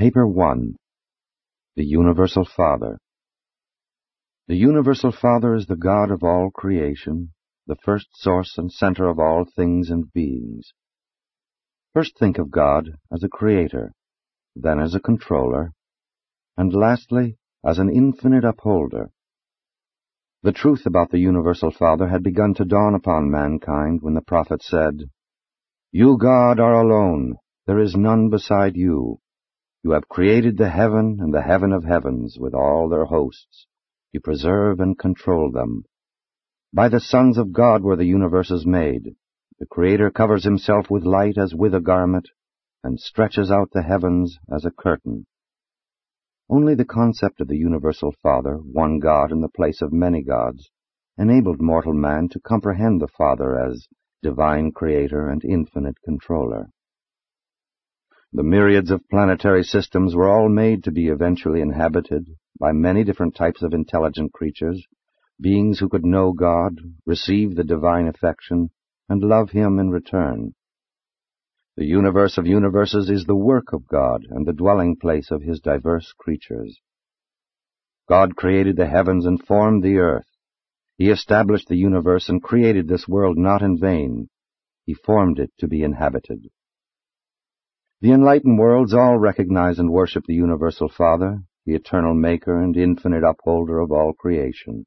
Paper 0.00 0.26
1 0.26 0.76
The 1.76 1.84
Universal 1.84 2.46
Father 2.56 2.96
The 4.48 4.56
Universal 4.56 5.12
Father 5.12 5.54
is 5.54 5.66
the 5.66 5.76
God 5.76 6.10
of 6.10 6.22
all 6.22 6.50
creation, 6.50 7.32
the 7.66 7.76
first 7.84 8.06
source 8.14 8.56
and 8.56 8.72
center 8.72 9.10
of 9.10 9.18
all 9.18 9.44
things 9.44 9.90
and 9.90 10.10
beings. 10.14 10.72
First 11.92 12.18
think 12.18 12.38
of 12.38 12.50
God 12.50 12.88
as 13.12 13.22
a 13.22 13.28
creator, 13.28 13.92
then 14.56 14.80
as 14.80 14.94
a 14.94 15.00
controller, 15.00 15.74
and 16.56 16.72
lastly 16.72 17.36
as 17.62 17.78
an 17.78 17.90
infinite 17.90 18.46
upholder. 18.46 19.10
The 20.42 20.52
truth 20.52 20.86
about 20.86 21.10
the 21.10 21.18
Universal 21.18 21.72
Father 21.72 22.08
had 22.08 22.22
begun 22.22 22.54
to 22.54 22.64
dawn 22.64 22.94
upon 22.94 23.30
mankind 23.30 23.98
when 24.00 24.14
the 24.14 24.22
prophet 24.22 24.62
said, 24.62 25.10
You, 25.92 26.16
God, 26.16 26.58
are 26.58 26.80
alone. 26.80 27.34
There 27.66 27.78
is 27.78 27.94
none 27.94 28.30
beside 28.30 28.76
you. 28.76 29.20
You 29.82 29.92
have 29.92 30.08
created 30.08 30.58
the 30.58 30.68
heaven 30.68 31.18
and 31.20 31.32
the 31.32 31.42
heaven 31.42 31.72
of 31.72 31.84
heavens 31.84 32.38
with 32.38 32.54
all 32.54 32.88
their 32.88 33.06
hosts. 33.06 33.66
You 34.12 34.20
preserve 34.20 34.78
and 34.78 34.98
control 34.98 35.50
them. 35.50 35.84
By 36.72 36.88
the 36.88 37.00
sons 37.00 37.38
of 37.38 37.52
God 37.52 37.82
were 37.82 37.96
the 37.96 38.04
universes 38.04 38.66
made. 38.66 39.16
The 39.58 39.66
Creator 39.66 40.10
covers 40.10 40.44
himself 40.44 40.90
with 40.90 41.04
light 41.04 41.38
as 41.38 41.54
with 41.54 41.74
a 41.74 41.80
garment, 41.80 42.28
and 42.82 43.00
stretches 43.00 43.50
out 43.50 43.70
the 43.72 43.82
heavens 43.82 44.38
as 44.52 44.64
a 44.64 44.70
curtain. 44.70 45.26
Only 46.48 46.74
the 46.74 46.84
concept 46.84 47.40
of 47.40 47.48
the 47.48 47.56
universal 47.56 48.12
Father, 48.22 48.56
one 48.56 48.98
God 48.98 49.32
in 49.32 49.40
the 49.40 49.48
place 49.48 49.80
of 49.80 49.92
many 49.92 50.22
gods, 50.22 50.70
enabled 51.16 51.60
mortal 51.60 51.94
man 51.94 52.28
to 52.30 52.40
comprehend 52.40 53.00
the 53.00 53.08
Father 53.08 53.58
as 53.58 53.86
divine 54.22 54.72
creator 54.72 55.28
and 55.28 55.44
infinite 55.44 55.96
controller. 56.04 56.70
The 58.32 58.42
myriads 58.44 58.90
of 58.90 59.08
planetary 59.08 59.64
systems 59.64 60.14
were 60.14 60.28
all 60.28 60.48
made 60.48 60.84
to 60.84 60.92
be 60.92 61.08
eventually 61.08 61.60
inhabited 61.60 62.36
by 62.58 62.70
many 62.72 63.02
different 63.02 63.34
types 63.34 63.62
of 63.62 63.74
intelligent 63.74 64.32
creatures, 64.32 64.86
beings 65.40 65.80
who 65.80 65.88
could 65.88 66.04
know 66.04 66.32
God, 66.32 66.78
receive 67.04 67.56
the 67.56 67.64
divine 67.64 68.06
affection, 68.06 68.70
and 69.08 69.22
love 69.22 69.50
Him 69.50 69.80
in 69.80 69.90
return. 69.90 70.54
The 71.76 71.86
universe 71.86 72.36
of 72.36 72.46
universes 72.46 73.08
is 73.08 73.24
the 73.24 73.34
work 73.34 73.72
of 73.72 73.88
God 73.88 74.26
and 74.28 74.46
the 74.46 74.52
dwelling 74.52 74.96
place 74.96 75.30
of 75.30 75.42
his 75.42 75.60
diverse 75.60 76.12
creatures. 76.12 76.78
God 78.08 78.36
created 78.36 78.76
the 78.76 78.86
heavens 78.86 79.24
and 79.24 79.44
formed 79.44 79.82
the 79.82 79.96
earth. 79.96 80.28
He 80.98 81.10
established 81.10 81.68
the 81.68 81.78
universe 81.78 82.28
and 82.28 82.42
created 82.42 82.86
this 82.86 83.08
world 83.08 83.38
not 83.38 83.62
in 83.62 83.78
vain. 83.78 84.28
He 84.84 84.94
formed 84.94 85.38
it 85.38 85.52
to 85.58 85.66
be 85.66 85.82
inhabited. 85.82 86.50
The 88.02 88.12
enlightened 88.12 88.58
worlds 88.58 88.94
all 88.94 89.18
recognize 89.18 89.78
and 89.78 89.92
worship 89.92 90.24
the 90.26 90.34
universal 90.34 90.88
Father, 90.88 91.42
the 91.66 91.74
eternal 91.74 92.14
maker 92.14 92.58
and 92.58 92.74
infinite 92.74 93.22
upholder 93.22 93.78
of 93.78 93.92
all 93.92 94.14
creation. 94.14 94.86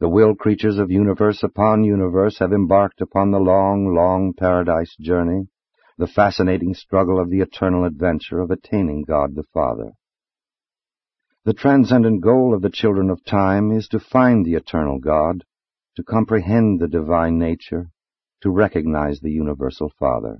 The 0.00 0.08
will 0.08 0.34
creatures 0.34 0.78
of 0.78 0.90
universe 0.90 1.42
upon 1.44 1.84
universe 1.84 2.38
have 2.38 2.52
embarked 2.52 3.00
upon 3.00 3.30
the 3.30 3.38
long, 3.38 3.94
long 3.94 4.32
paradise 4.32 4.96
journey 4.98 5.48
the 5.98 6.06
fascinating 6.06 6.72
struggle 6.72 7.20
of 7.20 7.28
the 7.28 7.40
eternal 7.40 7.84
adventure 7.84 8.40
of 8.40 8.50
attaining 8.50 9.04
God 9.06 9.34
the 9.34 9.44
Father. 9.52 9.92
The 11.44 11.52
transcendent 11.52 12.22
goal 12.22 12.54
of 12.54 12.62
the 12.62 12.70
children 12.70 13.10
of 13.10 13.22
time 13.24 13.70
is 13.70 13.86
to 13.88 14.00
find 14.00 14.44
the 14.44 14.54
eternal 14.54 14.98
God, 14.98 15.44
to 15.96 16.02
comprehend 16.02 16.80
the 16.80 16.88
divine 16.88 17.38
nature, 17.38 17.90
to 18.40 18.50
recognize 18.50 19.20
the 19.20 19.30
universal 19.30 19.92
Father. 19.98 20.38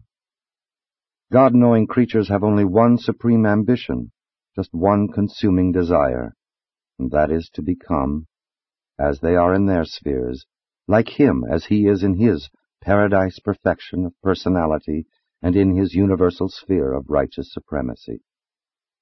God-knowing 1.32 1.86
creatures 1.86 2.28
have 2.28 2.42
only 2.42 2.64
one 2.64 2.98
supreme 2.98 3.46
ambition, 3.46 4.12
just 4.56 4.72
one 4.72 5.08
consuming 5.08 5.72
desire, 5.72 6.34
and 6.98 7.10
that 7.10 7.30
is 7.30 7.48
to 7.54 7.62
become, 7.62 8.26
as 8.98 9.20
they 9.20 9.36
are 9.36 9.54
in 9.54 9.66
their 9.66 9.84
spheres, 9.84 10.44
like 10.88 11.08
Him 11.08 11.44
as 11.48 11.66
He 11.66 11.86
is 11.86 12.02
in 12.02 12.14
His 12.14 12.50
paradise 12.80 13.38
perfection 13.38 14.06
of 14.06 14.20
personality 14.22 15.06
and 15.42 15.56
in 15.56 15.76
his 15.76 15.94
universal 15.94 16.48
sphere 16.48 16.92
of 16.92 17.08
righteous 17.08 17.52
supremacy. 17.52 18.22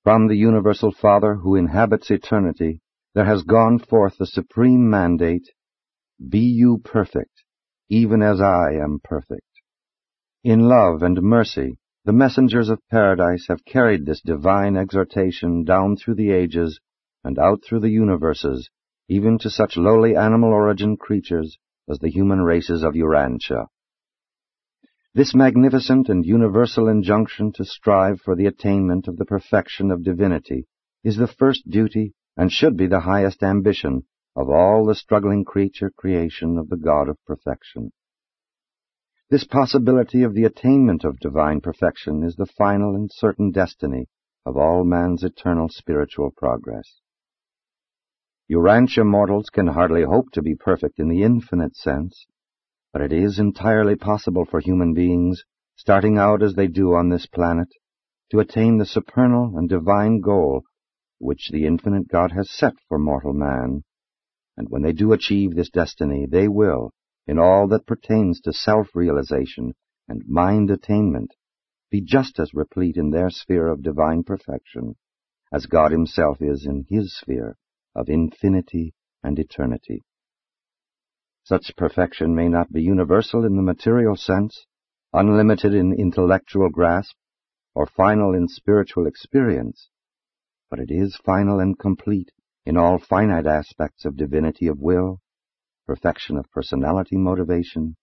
From 0.04 0.28
the 0.28 0.36
universal 0.36 0.92
Father 0.92 1.36
who 1.36 1.56
inhabits 1.56 2.10
eternity, 2.10 2.80
there 3.14 3.24
has 3.24 3.42
gone 3.42 3.78
forth 3.78 4.18
the 4.18 4.26
supreme 4.26 4.88
mandate, 4.88 5.48
Be 6.28 6.40
you 6.40 6.78
perfect, 6.78 7.42
even 7.88 8.22
as 8.22 8.40
I 8.40 8.72
am 8.72 9.00
perfect. 9.02 9.42
In 10.44 10.68
love 10.68 11.02
and 11.02 11.20
mercy, 11.22 11.78
the 12.08 12.12
messengers 12.14 12.70
of 12.70 12.80
paradise 12.88 13.48
have 13.48 13.66
carried 13.66 14.06
this 14.06 14.22
divine 14.22 14.78
exhortation 14.78 15.62
down 15.62 15.94
through 15.94 16.14
the 16.14 16.30
ages 16.30 16.80
and 17.22 17.38
out 17.38 17.62
through 17.62 17.80
the 17.80 17.90
universes, 17.90 18.70
even 19.10 19.36
to 19.36 19.50
such 19.50 19.76
lowly 19.76 20.16
animal 20.16 20.48
origin 20.48 20.96
creatures 20.96 21.58
as 21.86 21.98
the 21.98 22.08
human 22.08 22.40
races 22.40 22.82
of 22.82 22.94
Urantia. 22.94 23.66
This 25.12 25.34
magnificent 25.34 26.08
and 26.08 26.24
universal 26.24 26.88
injunction 26.88 27.52
to 27.52 27.64
strive 27.66 28.22
for 28.22 28.34
the 28.34 28.46
attainment 28.46 29.06
of 29.06 29.18
the 29.18 29.26
perfection 29.26 29.90
of 29.90 30.02
divinity 30.02 30.66
is 31.04 31.18
the 31.18 31.26
first 31.26 31.68
duty 31.68 32.14
and 32.38 32.50
should 32.50 32.78
be 32.78 32.86
the 32.86 33.00
highest 33.00 33.42
ambition 33.42 34.04
of 34.34 34.48
all 34.48 34.86
the 34.86 34.94
struggling 34.94 35.44
creature 35.44 35.92
creation 35.94 36.56
of 36.56 36.70
the 36.70 36.78
God 36.78 37.10
of 37.10 37.22
perfection. 37.26 37.92
This 39.30 39.44
possibility 39.44 40.22
of 40.22 40.32
the 40.32 40.44
attainment 40.44 41.04
of 41.04 41.20
divine 41.20 41.60
perfection 41.60 42.22
is 42.22 42.36
the 42.36 42.46
final 42.46 42.94
and 42.94 43.10
certain 43.12 43.50
destiny 43.50 44.06
of 44.46 44.56
all 44.56 44.84
man's 44.84 45.22
eternal 45.22 45.68
spiritual 45.68 46.30
progress. 46.34 47.00
Urantia 48.50 49.04
mortals 49.04 49.50
can 49.50 49.66
hardly 49.66 50.02
hope 50.04 50.30
to 50.32 50.40
be 50.40 50.54
perfect 50.54 50.98
in 50.98 51.08
the 51.08 51.22
infinite 51.22 51.76
sense, 51.76 52.24
but 52.90 53.02
it 53.02 53.12
is 53.12 53.38
entirely 53.38 53.96
possible 53.96 54.46
for 54.46 54.60
human 54.60 54.94
beings, 54.94 55.44
starting 55.76 56.16
out 56.16 56.42
as 56.42 56.54
they 56.54 56.66
do 56.66 56.94
on 56.94 57.10
this 57.10 57.26
planet, 57.26 57.68
to 58.30 58.40
attain 58.40 58.78
the 58.78 58.86
supernal 58.86 59.58
and 59.58 59.68
divine 59.68 60.20
goal 60.20 60.62
which 61.18 61.50
the 61.50 61.66
infinite 61.66 62.08
God 62.08 62.32
has 62.32 62.50
set 62.50 62.72
for 62.88 62.98
mortal 62.98 63.34
man. 63.34 63.84
And 64.56 64.68
when 64.70 64.80
they 64.80 64.92
do 64.92 65.12
achieve 65.12 65.54
this 65.54 65.68
destiny, 65.68 66.24
they 66.26 66.48
will, 66.48 66.92
in 67.28 67.38
all 67.38 67.68
that 67.68 67.86
pertains 67.86 68.40
to 68.40 68.52
self-realization 68.52 69.74
and 70.08 70.22
mind 70.26 70.70
attainment, 70.70 71.34
be 71.90 72.00
just 72.00 72.40
as 72.40 72.54
replete 72.54 72.96
in 72.96 73.10
their 73.10 73.30
sphere 73.30 73.68
of 73.68 73.82
divine 73.82 74.24
perfection 74.24 74.96
as 75.52 75.66
God 75.66 75.92
himself 75.92 76.38
is 76.40 76.66
in 76.66 76.86
his 76.88 77.16
sphere 77.16 77.56
of 77.94 78.08
infinity 78.08 78.94
and 79.22 79.38
eternity. 79.38 80.02
Such 81.44 81.76
perfection 81.76 82.34
may 82.34 82.48
not 82.48 82.72
be 82.72 82.82
universal 82.82 83.44
in 83.44 83.56
the 83.56 83.62
material 83.62 84.16
sense, 84.16 84.66
unlimited 85.12 85.72
in 85.74 85.94
intellectual 85.94 86.68
grasp, 86.68 87.16
or 87.74 87.86
final 87.86 88.34
in 88.34 88.48
spiritual 88.48 89.06
experience, 89.06 89.88
but 90.70 90.78
it 90.78 90.90
is 90.90 91.20
final 91.24 91.60
and 91.60 91.78
complete 91.78 92.30
in 92.66 92.76
all 92.76 92.98
finite 92.98 93.46
aspects 93.46 94.04
of 94.04 94.16
divinity 94.16 94.66
of 94.66 94.78
will, 94.78 95.20
perfection 95.88 96.36
of 96.36 96.50
personality 96.50 97.16
motivation, 97.16 97.96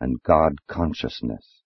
and 0.00 0.22
God 0.22 0.54
consciousness. 0.66 1.62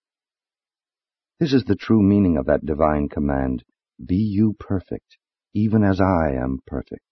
This 1.39 1.53
is 1.53 1.63
the 1.65 1.77
true 1.77 2.03
meaning 2.03 2.37
of 2.37 2.47
that 2.47 2.67
divine 2.67 3.09
command, 3.09 3.63
Be 4.05 4.17
you 4.17 4.57
perfect, 4.59 5.19
even 5.55 5.85
as 5.85 6.01
I 6.01 6.33
am 6.33 6.59
perfect, 6.67 7.05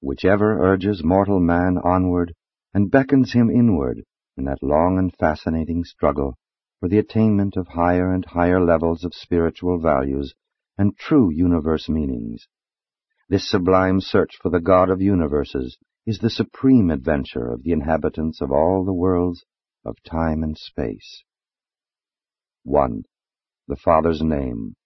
whichever 0.00 0.62
urges 0.72 1.02
mortal 1.02 1.40
man 1.40 1.78
onward 1.82 2.32
and 2.72 2.92
beckons 2.92 3.32
him 3.32 3.50
inward 3.50 4.04
in 4.36 4.44
that 4.44 4.62
long 4.62 4.98
and 4.98 5.12
fascinating 5.12 5.82
struggle 5.82 6.38
for 6.78 6.88
the 6.88 6.98
attainment 6.98 7.56
of 7.56 7.66
higher 7.66 8.12
and 8.12 8.24
higher 8.24 8.64
levels 8.64 9.02
of 9.02 9.14
spiritual 9.14 9.80
values 9.80 10.32
and 10.78 10.96
true 10.96 11.28
universe 11.32 11.88
meanings. 11.88 12.46
This 13.28 13.50
sublime 13.50 14.00
search 14.00 14.36
for 14.40 14.50
the 14.50 14.60
God 14.60 14.90
of 14.90 15.02
universes 15.02 15.76
is 16.06 16.20
the 16.20 16.30
supreme 16.30 16.88
adventure 16.88 17.50
of 17.50 17.64
the 17.64 17.72
inhabitants 17.72 18.40
of 18.40 18.52
all 18.52 18.84
the 18.84 18.92
worlds 18.92 19.44
of 19.84 19.96
time 20.04 20.44
and 20.44 20.56
space. 20.56 21.24
1. 22.62 23.02
The 23.66 23.74
Father's 23.74 24.22
Name 24.22 24.76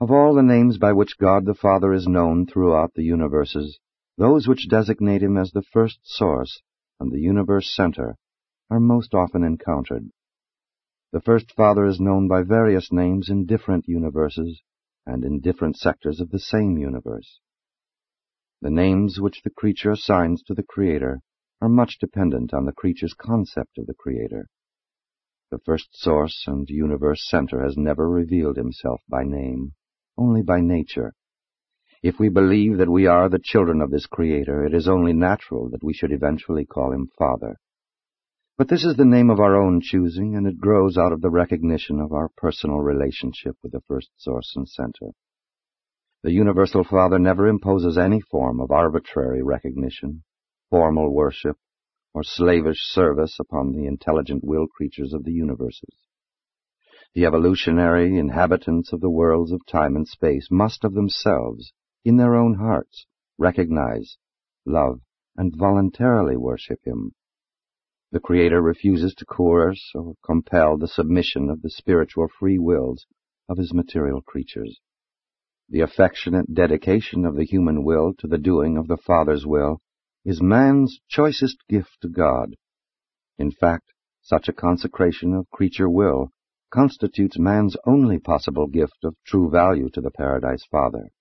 Of 0.00 0.12
all 0.12 0.34
the 0.34 0.42
names 0.42 0.78
by 0.78 0.92
which 0.92 1.18
God 1.18 1.46
the 1.46 1.54
Father 1.54 1.92
is 1.92 2.06
known 2.06 2.46
throughout 2.46 2.94
the 2.94 3.02
universes, 3.02 3.80
those 4.16 4.46
which 4.46 4.68
designate 4.68 5.22
him 5.22 5.36
as 5.36 5.50
the 5.50 5.64
first 5.72 5.98
source 6.04 6.62
and 7.00 7.10
the 7.10 7.20
universe 7.20 7.74
center 7.74 8.14
are 8.70 8.78
most 8.78 9.14
often 9.14 9.42
encountered. 9.42 10.10
The 11.12 11.20
First 11.20 11.50
Father 11.56 11.86
is 11.86 11.98
known 11.98 12.28
by 12.28 12.42
various 12.42 12.92
names 12.92 13.28
in 13.28 13.46
different 13.46 13.88
universes 13.88 14.62
and 15.06 15.24
in 15.24 15.40
different 15.40 15.76
sectors 15.76 16.20
of 16.20 16.30
the 16.30 16.38
same 16.38 16.78
universe. 16.78 17.40
The 18.62 18.70
names 18.70 19.18
which 19.18 19.42
the 19.42 19.48
creature 19.48 19.90
assigns 19.90 20.42
to 20.42 20.54
the 20.54 20.62
Creator 20.62 21.22
are 21.62 21.68
much 21.70 21.98
dependent 21.98 22.52
on 22.52 22.66
the 22.66 22.72
creature's 22.72 23.14
concept 23.14 23.78
of 23.78 23.86
the 23.86 23.94
Creator. 23.94 24.48
The 25.50 25.60
first 25.60 25.88
source 25.98 26.44
and 26.46 26.68
universe 26.68 27.26
center 27.26 27.62
has 27.62 27.78
never 27.78 28.08
revealed 28.08 28.56
himself 28.56 29.00
by 29.08 29.24
name, 29.24 29.72
only 30.18 30.42
by 30.42 30.60
nature. 30.60 31.14
If 32.02 32.18
we 32.18 32.28
believe 32.28 32.76
that 32.76 32.90
we 32.90 33.06
are 33.06 33.30
the 33.30 33.38
children 33.42 33.80
of 33.80 33.90
this 33.90 34.06
Creator, 34.06 34.66
it 34.66 34.74
is 34.74 34.86
only 34.86 35.14
natural 35.14 35.70
that 35.70 35.82
we 35.82 35.94
should 35.94 36.12
eventually 36.12 36.66
call 36.66 36.92
him 36.92 37.08
Father. 37.18 37.56
But 38.58 38.68
this 38.68 38.84
is 38.84 38.96
the 38.96 39.06
name 39.06 39.30
of 39.30 39.40
our 39.40 39.56
own 39.56 39.80
choosing, 39.80 40.36
and 40.36 40.46
it 40.46 40.58
grows 40.58 40.98
out 40.98 41.12
of 41.12 41.22
the 41.22 41.30
recognition 41.30 41.98
of 41.98 42.12
our 42.12 42.28
personal 42.36 42.80
relationship 42.80 43.56
with 43.62 43.72
the 43.72 43.80
first 43.88 44.10
source 44.18 44.52
and 44.54 44.68
center. 44.68 45.12
The 46.22 46.32
Universal 46.32 46.84
Father 46.84 47.18
never 47.18 47.48
imposes 47.48 47.96
any 47.96 48.20
form 48.20 48.60
of 48.60 48.70
arbitrary 48.70 49.42
recognition, 49.42 50.22
formal 50.68 51.14
worship, 51.14 51.56
or 52.12 52.22
slavish 52.22 52.76
service 52.80 53.38
upon 53.40 53.72
the 53.72 53.86
intelligent 53.86 54.44
will 54.44 54.66
creatures 54.66 55.14
of 55.14 55.24
the 55.24 55.32
universes. 55.32 55.96
The 57.14 57.24
evolutionary 57.24 58.18
inhabitants 58.18 58.92
of 58.92 59.00
the 59.00 59.08
worlds 59.08 59.50
of 59.50 59.64
time 59.64 59.96
and 59.96 60.06
space 60.06 60.48
must 60.50 60.84
of 60.84 60.92
themselves 60.92 61.72
in 62.04 62.18
their 62.18 62.34
own 62.34 62.56
hearts, 62.56 63.06
recognize, 63.38 64.18
love, 64.66 65.00
and 65.38 65.56
voluntarily 65.56 66.36
worship 66.36 66.80
Him. 66.84 67.14
The 68.12 68.20
Creator 68.20 68.60
refuses 68.60 69.14
to 69.14 69.24
coerce 69.24 69.90
or 69.94 70.16
compel 70.22 70.76
the 70.76 70.86
submission 70.86 71.48
of 71.48 71.62
the 71.62 71.70
spiritual 71.70 72.28
free 72.28 72.58
wills 72.58 73.06
of 73.48 73.56
His 73.56 73.72
material 73.72 74.20
creatures. 74.20 74.80
The 75.72 75.82
affectionate 75.82 76.52
dedication 76.52 77.24
of 77.24 77.36
the 77.36 77.44
human 77.44 77.84
will 77.84 78.12
to 78.18 78.26
the 78.26 78.38
doing 78.38 78.76
of 78.76 78.88
the 78.88 78.96
Father's 78.96 79.46
will 79.46 79.80
is 80.24 80.42
man's 80.42 80.98
choicest 81.08 81.58
gift 81.68 81.96
to 82.02 82.08
God. 82.08 82.56
In 83.38 83.52
fact, 83.52 83.92
such 84.20 84.48
a 84.48 84.52
consecration 84.52 85.32
of 85.32 85.48
creature 85.50 85.88
will 85.88 86.32
constitutes 86.70 87.38
man's 87.38 87.76
only 87.86 88.18
possible 88.18 88.66
gift 88.66 89.04
of 89.04 89.14
true 89.24 89.48
value 89.48 89.88
to 89.90 90.00
the 90.00 90.10
Paradise 90.10 90.64
Father. 90.64 91.12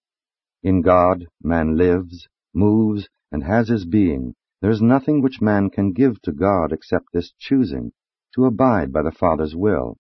In 0.64 0.82
God, 0.82 1.28
man 1.44 1.78
lives, 1.78 2.28
moves, 2.52 3.08
and 3.32 3.44
has 3.44 3.70
his 3.70 3.86
being. 3.86 4.34
There 4.62 4.72
is 4.72 4.82
nothing 4.82 5.22
which 5.22 5.42
man 5.42 5.70
can 5.70 5.94
give 5.94 6.20
to 6.24 6.32
God 6.32 6.74
except 6.74 7.14
this 7.14 7.32
choosing 7.38 7.92
to 8.34 8.46
abide 8.46 8.92
by 8.92 9.04
the 9.04 9.12
Father's 9.12 9.56
will, 9.56 9.98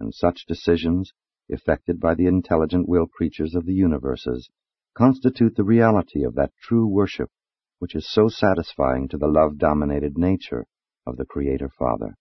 and 0.00 0.12
such 0.12 0.44
decisions, 0.46 1.12
effected 1.52 2.00
by 2.00 2.14
the 2.14 2.26
intelligent 2.26 2.88
will 2.88 3.06
creatures 3.06 3.54
of 3.54 3.66
the 3.66 3.74
universes, 3.74 4.50
constitute 4.94 5.54
the 5.56 5.64
reality 5.64 6.24
of 6.24 6.34
that 6.34 6.52
true 6.60 6.86
worship 6.86 7.30
which 7.78 7.96
is 7.96 8.08
so 8.08 8.28
satisfying 8.28 9.08
to 9.08 9.18
the 9.18 9.26
love-dominated 9.26 10.16
nature 10.16 10.64
of 11.04 11.16
the 11.16 11.24
Creator 11.24 11.68
Father. 11.76 12.14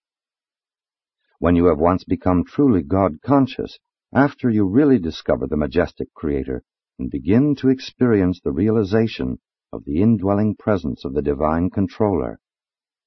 When 1.38 1.56
you 1.56 1.66
have 1.66 1.78
once 1.78 2.04
become 2.04 2.44
truly 2.44 2.82
God-conscious, 2.82 3.78
after 4.12 4.50
you 4.50 4.66
really 4.68 4.98
discover 4.98 5.46
the 5.46 5.58
majestic 5.58 6.12
Creator, 6.16 6.64
and 6.98 7.12
begin 7.12 7.56
to 7.56 7.70
experience 7.70 8.42
the 8.44 8.52
realization 8.52 9.40
of 9.72 9.86
the 9.86 10.02
indwelling 10.02 10.56
presence 10.56 11.06
of 11.06 11.14
the 11.14 11.22
divine 11.22 11.70
controller, 11.70 12.40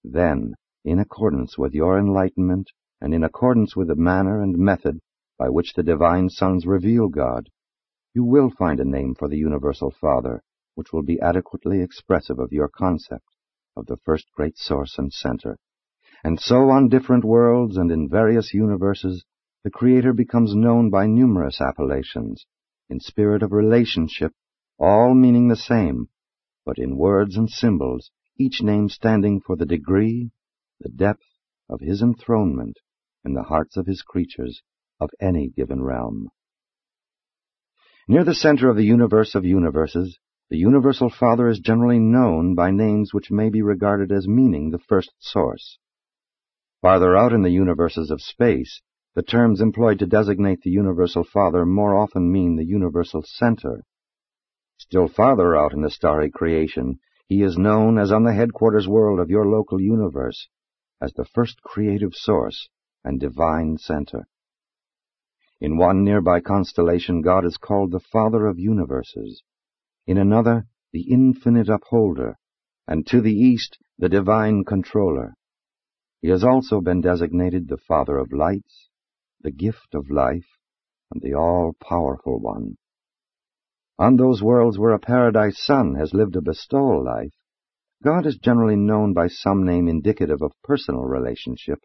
then, 0.04 0.54
in 0.84 0.98
accordance 1.00 1.58
with 1.58 1.74
your 1.74 1.98
enlightenment 1.98 2.70
and 3.00 3.12
in 3.12 3.24
accordance 3.24 3.74
with 3.74 3.88
the 3.88 3.96
manner 3.96 4.40
and 4.40 4.56
method 4.56 5.00
by 5.38 5.48
which 5.48 5.74
the 5.74 5.82
divine 5.82 6.28
sons 6.28 6.66
reveal 6.66 7.08
God, 7.08 7.50
you 8.14 8.24
will 8.24 8.50
find 8.50 8.78
a 8.78 8.84
name 8.84 9.14
for 9.14 9.28
the 9.28 9.36
universal 9.36 9.90
Father 9.90 10.42
which 10.76 10.92
will 10.92 11.02
be 11.02 11.20
adequately 11.20 11.80
expressive 11.80 12.38
of 12.38 12.52
your 12.52 12.68
concept 12.68 13.26
of 13.76 13.86
the 13.86 13.96
first 13.96 14.26
great 14.32 14.56
source 14.56 14.98
and 14.98 15.12
center. 15.12 15.56
And 16.22 16.40
so 16.40 16.70
on 16.70 16.88
different 16.88 17.24
worlds 17.24 17.76
and 17.76 17.90
in 17.90 18.08
various 18.08 18.54
universes, 18.54 19.24
the 19.62 19.70
Creator 19.70 20.12
becomes 20.12 20.54
known 20.54 20.90
by 20.90 21.06
numerous 21.06 21.60
appellations, 21.60 22.46
in 22.88 23.00
spirit 23.00 23.42
of 23.42 23.52
relationship, 23.52 24.32
all 24.78 25.14
meaning 25.14 25.48
the 25.48 25.56
same, 25.56 26.08
but 26.64 26.78
in 26.78 26.96
words 26.96 27.36
and 27.36 27.48
symbols, 27.50 28.10
each 28.38 28.62
name 28.62 28.88
standing 28.88 29.40
for 29.40 29.56
the 29.56 29.66
degree, 29.66 30.30
the 30.80 30.88
depth 30.88 31.24
of 31.68 31.80
his 31.80 32.02
enthronement 32.02 32.78
in 33.24 33.34
the 33.34 33.44
hearts 33.44 33.76
of 33.76 33.86
his 33.86 34.02
creatures 34.02 34.62
of 35.00 35.10
any 35.20 35.48
given 35.48 35.82
realm. 35.82 36.28
Near 38.06 38.24
the 38.24 38.34
center 38.34 38.68
of 38.68 38.76
the 38.76 38.84
universe 38.84 39.34
of 39.34 39.44
universes, 39.44 40.18
the 40.50 40.58
Universal 40.58 41.08
Father 41.08 41.48
is 41.48 41.58
generally 41.58 41.98
known 41.98 42.54
by 42.54 42.70
names 42.70 43.14
which 43.14 43.30
may 43.30 43.48
be 43.48 43.62
regarded 43.62 44.12
as 44.12 44.28
meaning 44.28 44.70
the 44.70 44.78
first 44.78 45.10
source. 45.18 45.78
Farther 46.82 47.16
out 47.16 47.32
in 47.32 47.42
the 47.42 47.50
universes 47.50 48.10
of 48.10 48.20
space, 48.20 48.82
the 49.14 49.22
terms 49.22 49.60
employed 49.60 49.98
to 50.00 50.06
designate 50.06 50.60
the 50.60 50.70
Universal 50.70 51.24
Father 51.24 51.64
more 51.64 51.96
often 51.96 52.30
mean 52.30 52.56
the 52.56 52.66
Universal 52.66 53.22
Center. 53.26 53.84
Still 54.76 55.08
farther 55.08 55.56
out 55.56 55.72
in 55.72 55.80
the 55.80 55.90
starry 55.90 56.30
creation, 56.30 56.98
he 57.26 57.42
is 57.42 57.56
known 57.56 57.96
as 57.96 58.12
on 58.12 58.24
the 58.24 58.34
headquarters 58.34 58.86
world 58.86 59.18
of 59.18 59.30
your 59.30 59.46
local 59.46 59.80
universe, 59.80 60.48
as 61.00 61.12
the 61.14 61.24
first 61.24 61.62
creative 61.62 62.12
source 62.14 62.68
and 63.02 63.18
divine 63.18 63.78
center. 63.78 64.26
In 65.60 65.76
one 65.76 66.04
nearby 66.04 66.40
constellation, 66.40 67.22
God 67.22 67.44
is 67.44 67.56
called 67.56 67.92
the 67.92 68.00
Father 68.00 68.46
of 68.46 68.58
universes. 68.58 69.42
In 70.06 70.18
another, 70.18 70.66
the 70.92 71.10
infinite 71.10 71.68
upholder, 71.68 72.36
and 72.86 73.06
to 73.06 73.20
the 73.20 73.32
east, 73.32 73.78
the 73.98 74.08
divine 74.08 74.64
controller. 74.64 75.34
He 76.20 76.28
has 76.28 76.44
also 76.44 76.80
been 76.80 77.00
designated 77.00 77.68
the 77.68 77.76
Father 77.76 78.18
of 78.18 78.32
lights, 78.32 78.88
the 79.40 79.50
gift 79.50 79.94
of 79.94 80.10
life, 80.10 80.46
and 81.12 81.22
the 81.22 81.34
all-powerful 81.34 82.40
one. 82.40 82.76
On 83.98 84.16
those 84.16 84.42
worlds 84.42 84.78
where 84.78 84.92
a 84.92 84.98
paradise 84.98 85.58
son 85.64 85.94
has 85.94 86.12
lived 86.12 86.34
a 86.34 86.42
bestowal 86.42 87.04
life, 87.04 87.34
God 88.02 88.26
is 88.26 88.36
generally 88.36 88.76
known 88.76 89.14
by 89.14 89.28
some 89.28 89.64
name 89.64 89.86
indicative 89.86 90.42
of 90.42 90.52
personal 90.62 91.04
relationship, 91.04 91.78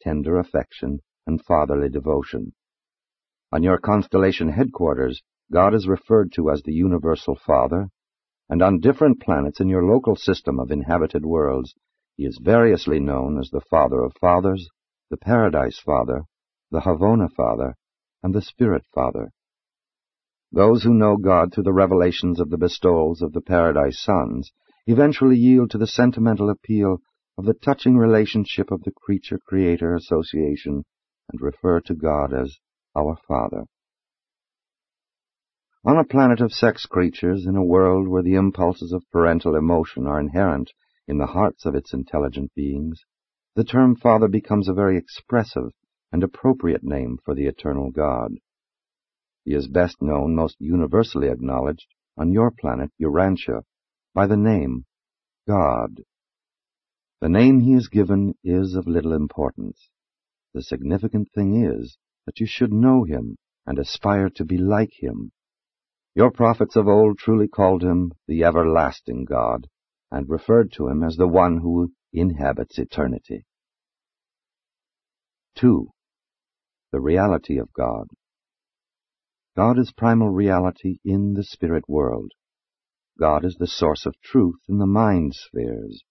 tender 0.00 0.38
affection, 0.38 1.00
and 1.26 1.44
fatherly 1.44 1.90
devotion. 1.90 2.54
On 3.52 3.64
your 3.64 3.78
constellation 3.78 4.50
headquarters, 4.50 5.22
God 5.52 5.74
is 5.74 5.88
referred 5.88 6.30
to 6.34 6.50
as 6.50 6.62
the 6.62 6.72
Universal 6.72 7.34
Father, 7.44 7.88
and 8.48 8.62
on 8.62 8.78
different 8.78 9.20
planets 9.20 9.60
in 9.60 9.68
your 9.68 9.84
local 9.84 10.14
system 10.14 10.60
of 10.60 10.70
inhabited 10.70 11.24
worlds, 11.24 11.74
he 12.16 12.24
is 12.26 12.38
variously 12.40 13.00
known 13.00 13.38
as 13.40 13.50
the 13.50 13.60
Father 13.60 14.02
of 14.04 14.12
Fathers, 14.20 14.68
the 15.10 15.16
Paradise 15.16 15.80
Father, 15.80 16.22
the 16.70 16.82
Havona 16.82 17.28
Father, 17.28 17.74
and 18.22 18.32
the 18.32 18.42
Spirit 18.42 18.84
Father. 18.94 19.32
Those 20.52 20.84
who 20.84 20.94
know 20.94 21.16
God 21.16 21.52
through 21.52 21.64
the 21.64 21.72
revelations 21.72 22.38
of 22.38 22.50
the 22.50 22.58
bestowals 22.58 23.20
of 23.20 23.32
the 23.32 23.40
Paradise 23.40 24.00
Sons 24.00 24.52
eventually 24.86 25.36
yield 25.36 25.70
to 25.70 25.78
the 25.78 25.88
sentimental 25.88 26.50
appeal 26.50 26.98
of 27.36 27.46
the 27.46 27.54
touching 27.54 27.96
relationship 27.96 28.70
of 28.70 28.84
the 28.84 28.92
Creature-Creator 28.92 29.96
Association 29.96 30.84
and 31.32 31.40
refer 31.40 31.80
to 31.80 31.94
God 31.94 32.32
as 32.32 32.58
our 33.00 33.16
Father. 33.26 33.64
On 35.84 35.96
a 35.96 36.04
planet 36.04 36.40
of 36.40 36.52
sex 36.52 36.84
creatures, 36.84 37.46
in 37.46 37.56
a 37.56 37.64
world 37.64 38.06
where 38.06 38.22
the 38.22 38.34
impulses 38.34 38.92
of 38.92 39.10
parental 39.10 39.56
emotion 39.56 40.06
are 40.06 40.20
inherent 40.20 40.70
in 41.08 41.16
the 41.16 41.26
hearts 41.26 41.64
of 41.64 41.74
its 41.74 41.94
intelligent 41.94 42.54
beings, 42.54 43.00
the 43.56 43.64
term 43.64 43.96
Father 43.96 44.28
becomes 44.28 44.68
a 44.68 44.74
very 44.74 44.98
expressive 44.98 45.72
and 46.12 46.22
appropriate 46.22 46.84
name 46.84 47.18
for 47.24 47.34
the 47.34 47.46
eternal 47.46 47.90
God. 47.90 48.32
He 49.44 49.54
is 49.54 49.68
best 49.68 50.02
known, 50.02 50.34
most 50.34 50.56
universally 50.58 51.28
acknowledged, 51.28 51.86
on 52.18 52.32
your 52.32 52.50
planet, 52.50 52.90
Urantia, 53.00 53.62
by 54.14 54.26
the 54.26 54.36
name 54.36 54.84
God. 55.48 56.02
The 57.22 57.30
name 57.30 57.60
he 57.60 57.72
is 57.72 57.88
given 57.88 58.34
is 58.44 58.74
of 58.74 58.86
little 58.86 59.14
importance. 59.14 59.88
The 60.52 60.62
significant 60.62 61.28
thing 61.34 61.64
is 61.64 61.96
that 62.30 62.38
you 62.38 62.46
should 62.46 62.72
know 62.72 63.02
him 63.02 63.36
and 63.66 63.76
aspire 63.76 64.28
to 64.28 64.44
be 64.44 64.56
like 64.56 64.92
him. 65.00 65.32
Your 66.14 66.30
prophets 66.30 66.76
of 66.76 66.86
old 66.86 67.18
truly 67.18 67.48
called 67.48 67.82
him 67.82 68.12
the 68.28 68.44
everlasting 68.44 69.24
God, 69.24 69.66
and 70.12 70.28
referred 70.28 70.70
to 70.74 70.86
him 70.86 71.02
as 71.02 71.16
the 71.16 71.26
one 71.26 71.58
who 71.58 71.92
inhabits 72.12 72.78
eternity. 72.78 73.46
2 75.56 75.88
the 76.92 77.00
reality 77.00 77.58
of 77.58 77.72
God. 77.72 78.06
God 79.56 79.76
is 79.78 79.92
primal 79.96 80.30
reality 80.30 80.98
in 81.04 81.34
the 81.34 81.44
spirit 81.44 81.88
world. 81.88 82.30
God 83.18 83.44
is 83.44 83.56
the 83.56 83.66
source 83.66 84.06
of 84.06 84.14
truth 84.22 84.60
in 84.68 84.78
the 84.78 84.86
mind 84.86 85.34
spheres. 85.34 86.04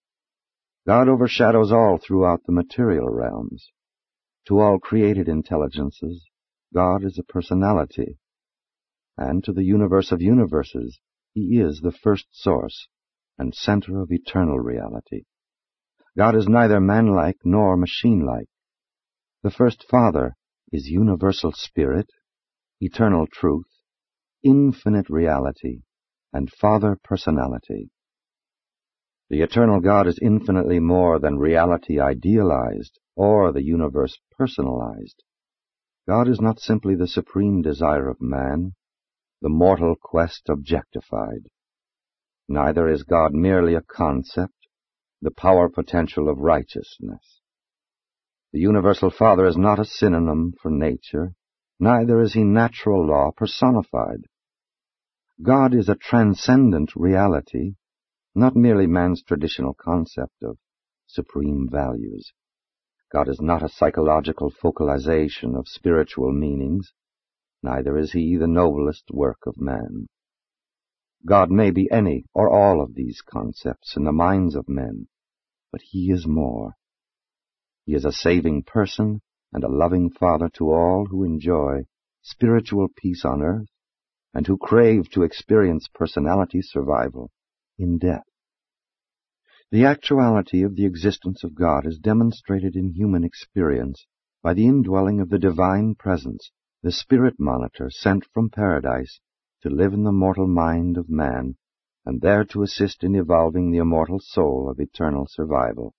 God 0.86 1.08
overshadows 1.08 1.72
all 1.72 1.98
throughout 1.98 2.42
the 2.46 2.52
material 2.52 3.10
realms. 3.10 3.72
To 4.50 4.60
all 4.60 4.80
created 4.80 5.30
intelligences, 5.30 6.28
God 6.74 7.04
is 7.06 7.20
a 7.20 7.24
personality. 7.24 8.18
And 9.16 9.44
to 9.44 9.54
the 9.54 9.64
universe 9.64 10.12
of 10.12 10.24
universes, 10.24 11.00
He 11.34 11.60
is 11.62 11.82
the 11.82 11.92
first 11.92 12.26
source 12.32 12.88
and 13.38 13.54
center 13.54 14.02
of 14.02 14.12
eternal 14.12 14.58
reality. 14.58 15.26
God 16.18 16.36
is 16.36 16.48
neither 16.48 16.80
man-like 16.80 17.38
nor 17.44 17.78
machine-like. 17.78 18.50
The 19.44 19.52
first 19.52 19.86
Father 19.88 20.36
is 20.72 20.88
universal 20.88 21.52
spirit, 21.54 22.10
eternal 22.82 23.28
truth, 23.32 23.70
infinite 24.44 25.12
reality 25.12 25.82
and 26.34 26.52
Father 26.52 26.98
personality. 27.04 27.92
The 29.30 29.44
eternal 29.44 29.80
God 29.80 30.08
is 30.08 30.18
infinitely 30.20 30.80
more 30.80 31.20
than 31.20 31.38
reality 31.38 32.00
idealized 32.00 32.98
or 33.20 33.52
the 33.52 33.62
universe 33.62 34.18
personalized. 34.32 35.24
God 36.08 36.30
is 36.30 36.40
not 36.40 36.62
simply 36.62 36.96
the 36.96 37.06
supreme 37.06 37.62
desire 37.62 38.08
of 38.08 38.22
man, 38.22 38.76
the 39.42 39.50
mortal 39.50 39.96
quest 40.02 40.44
objectified. 40.48 41.50
Neither 42.48 42.88
is 42.88 43.04
God 43.04 43.34
merely 43.34 43.76
a 43.76 43.82
concept, 43.82 44.54
the 45.22 45.32
power 45.32 45.68
potential 45.68 46.30
of 46.30 46.38
righteousness. 46.38 47.42
The 48.54 48.62
universal 48.62 49.10
Father 49.10 49.46
is 49.46 49.58
not 49.58 49.80
a 49.80 49.86
synonym 49.86 50.54
for 50.62 50.72
nature, 50.72 51.34
neither 51.78 52.22
is 52.22 52.36
he 52.36 52.46
natural 52.46 53.06
law 53.06 53.32
personified. 53.36 54.28
God 55.42 55.76
is 55.76 55.90
a 55.90 55.96
transcendent 55.96 56.96
reality, 56.96 57.74
not 58.34 58.56
merely 58.56 58.88
man's 58.88 59.22
traditional 59.24 59.74
concept 59.74 60.42
of 60.42 60.58
supreme 61.06 61.68
values. 61.70 62.32
God 63.12 63.28
is 63.28 63.42
not 63.42 63.64
a 63.64 63.70
psychological 63.70 64.52
focalization 64.52 65.56
of 65.56 65.68
spiritual 65.68 66.32
meanings, 66.32 66.94
neither 67.64 67.98
is 67.98 68.12
he 68.12 68.38
the 68.38 68.48
noblest 68.48 69.10
work 69.12 69.40
of 69.48 69.60
man. 69.60 70.08
God 71.26 71.50
may 71.50 71.72
be 71.72 71.90
any 71.92 72.26
or 72.34 72.50
all 72.50 72.82
of 72.82 72.94
these 72.94 73.22
concepts 73.22 73.98
in 73.98 74.04
the 74.04 74.12
minds 74.12 74.56
of 74.56 74.70
men, 74.70 75.08
but 75.72 75.82
he 75.82 76.12
is 76.12 76.28
more. 76.28 76.76
He 77.86 77.96
is 77.96 78.06
a 78.06 78.12
saving 78.12 78.64
person 78.64 79.22
and 79.52 79.64
a 79.64 79.70
loving 79.70 80.12
Father 80.12 80.50
to 80.54 80.72
all 80.72 81.08
who 81.10 81.24
enjoy 81.24 81.86
spiritual 82.22 82.88
peace 82.96 83.26
on 83.26 83.42
earth 83.42 83.70
and 84.34 84.46
who 84.46 84.58
crave 84.58 85.10
to 85.12 85.24
experience 85.24 85.88
personality 85.94 86.62
survival 86.62 87.32
in 87.78 87.98
death. 87.98 88.24
The 89.72 89.86
actuality 89.86 90.64
of 90.64 90.76
the 90.76 90.86
existence 90.86 91.44
of 91.44 91.54
God 91.54 91.86
is 91.86 92.00
demonstrated 92.00 92.76
in 92.76 92.94
human 92.94 93.24
experience 93.24 94.08
by 94.42 94.56
the 94.56 94.66
indwelling 94.66 95.20
of 95.20 95.30
the 95.30 95.38
divine 95.38 95.94
presence, 95.94 96.52
the 96.82 96.92
spirit 96.92 97.36
monitor 97.38 97.92
sent 97.92 98.26
from 98.34 98.50
paradise 98.50 99.20
to 99.62 99.70
live 99.70 99.94
in 99.94 100.04
the 100.04 100.12
mortal 100.12 100.48
mind 100.48 100.98
of 100.98 101.08
man 101.08 101.56
and 102.04 102.22
there 102.22 102.44
to 102.46 102.64
assist 102.64 103.04
in 103.04 103.14
evolving 103.14 103.70
the 103.70 103.78
immortal 103.78 104.20
soul 104.20 104.68
of 104.72 104.80
eternal 104.80 105.28
survival. 105.30 105.94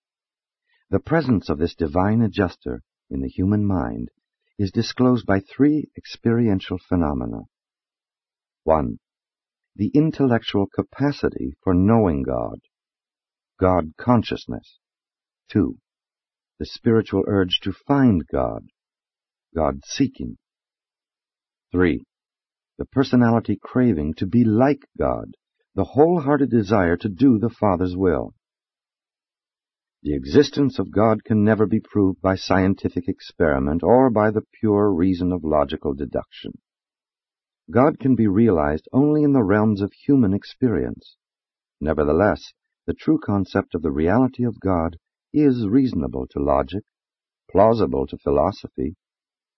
The 0.89 0.99
presence 0.99 1.47
of 1.47 1.57
this 1.57 1.73
divine 1.73 2.21
adjuster 2.21 2.81
in 3.09 3.21
the 3.21 3.29
human 3.29 3.65
mind 3.65 4.09
is 4.57 4.73
disclosed 4.73 5.25
by 5.25 5.39
three 5.39 5.89
experiential 5.95 6.77
phenomena. 6.77 7.43
One, 8.65 8.99
the 9.77 9.91
intellectual 9.93 10.67
capacity 10.67 11.53
for 11.63 11.73
knowing 11.73 12.23
God. 12.23 12.59
God 13.61 13.93
consciousness. 13.95 14.79
Two, 15.47 15.77
the 16.57 16.65
spiritual 16.65 17.23
urge 17.27 17.59
to 17.61 17.71
find 17.71 18.25
God, 18.25 18.69
God 19.55 19.81
seeking. 19.85 20.37
Three, 21.71 22.03
the 22.79 22.85
personality 22.85 23.59
craving 23.61 24.15
to 24.15 24.25
be 24.25 24.43
like 24.43 24.87
God, 24.97 25.35
the 25.75 25.83
wholehearted 25.83 26.49
desire 26.49 26.97
to 26.97 27.07
do 27.07 27.37
the 27.37 27.51
Father's 27.51 27.95
will. 27.95 28.33
The 30.01 30.15
existence 30.15 30.79
of 30.79 30.89
God 30.89 31.23
can 31.23 31.43
never 31.43 31.67
be 31.67 31.79
proved 31.79 32.19
by 32.19 32.37
scientific 32.37 33.07
experiment 33.07 33.83
or 33.83 34.09
by 34.09 34.31
the 34.31 34.41
pure 34.59 34.91
reason 34.91 35.31
of 35.31 35.43
logical 35.43 35.93
deduction. 35.93 36.53
God 37.69 37.99
can 37.99 38.15
be 38.15 38.27
realized 38.27 38.87
only 38.91 39.21
in 39.21 39.33
the 39.33 39.43
realms 39.43 39.81
of 39.81 39.93
human 39.93 40.33
experience. 40.33 41.15
Nevertheless, 41.79 42.53
the 42.87 42.93
true 42.93 43.19
concept 43.23 43.75
of 43.75 43.81
the 43.81 43.91
reality 43.91 44.43
of 44.43 44.59
God 44.59 44.97
is 45.33 45.67
reasonable 45.67 46.27
to 46.31 46.39
logic, 46.39 46.83
plausible 47.49 48.07
to 48.07 48.17
philosophy, 48.17 48.95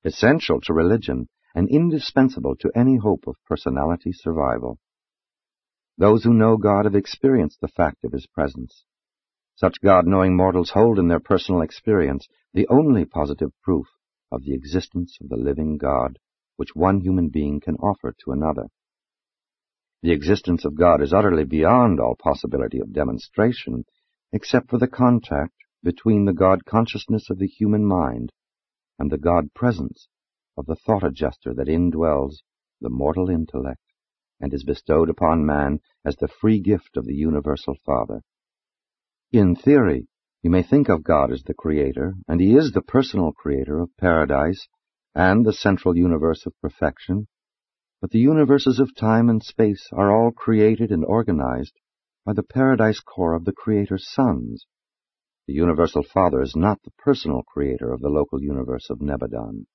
essential 0.04 0.60
to 0.62 0.74
religion, 0.74 1.30
and 1.56 1.70
indispensable 1.70 2.56
to 2.56 2.72
any 2.76 2.98
hope 2.98 3.26
of 3.28 3.36
personality 3.48 4.12
survival. 4.12 4.80
Those 5.98 6.24
who 6.24 6.34
know 6.34 6.58
God 6.58 6.86
have 6.86 6.96
experienced 6.96 7.62
the 7.62 7.68
fact 7.68 8.04
of 8.04 8.12
His 8.12 8.28
presence. 8.28 8.84
Such 9.56 9.82
God-knowing 9.82 10.36
mortals 10.36 10.72
hold 10.72 10.98
in 10.98 11.08
their 11.08 11.20
personal 11.20 11.62
experience 11.62 12.28
the 12.54 12.68
only 12.68 13.06
positive 13.06 13.52
proof 13.62 13.86
of 14.32 14.44
the 14.44 14.54
existence 14.54 15.18
of 15.22 15.30
the 15.30 15.38
living 15.38 15.78
God 15.78 16.18
which 16.56 16.76
one 16.76 17.02
human 17.02 17.30
being 17.30 17.60
can 17.60 17.76
offer 17.76 18.14
to 18.24 18.32
another. 18.32 18.68
The 20.04 20.12
existence 20.12 20.66
of 20.66 20.76
God 20.76 21.02
is 21.02 21.14
utterly 21.14 21.46
beyond 21.46 22.02
all 22.02 22.18
possibility 22.18 22.82
of 22.82 22.92
demonstration, 22.92 23.86
except 24.34 24.70
for 24.70 24.78
the 24.78 24.88
contact 24.88 25.54
between 25.82 26.26
the 26.26 26.34
God 26.34 26.66
consciousness 26.66 27.30
of 27.30 27.38
the 27.38 27.48
human 27.48 27.86
mind 27.86 28.34
and 29.00 29.10
the 29.10 29.18
God 29.18 29.54
presence 29.54 30.10
of 30.58 30.66
the 30.66 30.76
thought 30.76 31.06
adjuster 31.06 31.54
that 31.54 31.70
indwells 31.70 32.42
the 32.82 32.90
mortal 32.90 33.30
intellect 33.30 33.80
and 34.42 34.54
is 34.54 34.66
bestowed 34.66 35.10
upon 35.10 35.46
man 35.46 35.80
as 36.04 36.18
the 36.18 36.28
free 36.28 36.60
gift 36.60 36.98
of 36.98 37.06
the 37.06 37.16
universal 37.16 37.78
Father. 37.86 38.24
In 39.32 39.56
theory, 39.56 40.08
you 40.42 40.50
may 40.50 40.64
think 40.64 40.90
of 40.90 41.06
God 41.06 41.32
as 41.32 41.44
the 41.44 41.54
creator, 41.54 42.16
and 42.28 42.42
he 42.42 42.58
is 42.58 42.74
the 42.74 42.82
personal 42.82 43.32
creator 43.32 43.80
of 43.80 43.96
paradise 43.98 44.68
and 45.16 45.46
the 45.46 45.54
central 45.54 45.96
universe 45.96 46.46
of 46.46 46.60
perfection, 46.62 47.28
but 48.04 48.12
the 48.12 48.20
universes 48.20 48.82
of 48.82 48.94
time 48.94 49.30
and 49.30 49.42
space 49.42 49.88
are 49.94 50.12
all 50.14 50.30
created 50.30 50.92
and 50.92 51.06
organized 51.06 51.80
by 52.26 52.34
the 52.34 52.44
paradise 52.44 53.00
corps 53.00 53.34
of 53.34 53.46
the 53.46 53.54
Creator's 53.54 54.12
sons. 54.12 54.66
The 55.48 55.54
Universal 55.54 56.04
Father 56.14 56.42
is 56.42 56.54
not 56.54 56.82
the 56.84 56.92
personal 56.98 57.44
creator 57.44 57.94
of 57.94 58.02
the 58.02 58.10
local 58.10 58.44
universe 58.44 58.90
of 58.90 59.00
Nebadon. 59.00 59.68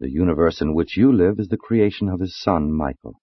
The 0.00 0.10
universe 0.10 0.60
in 0.60 0.74
which 0.74 0.96
you 0.96 1.12
live 1.12 1.38
is 1.38 1.46
the 1.46 1.56
creation 1.56 2.08
of 2.08 2.18
his 2.18 2.36
son, 2.36 2.72
Michael. 2.72 3.20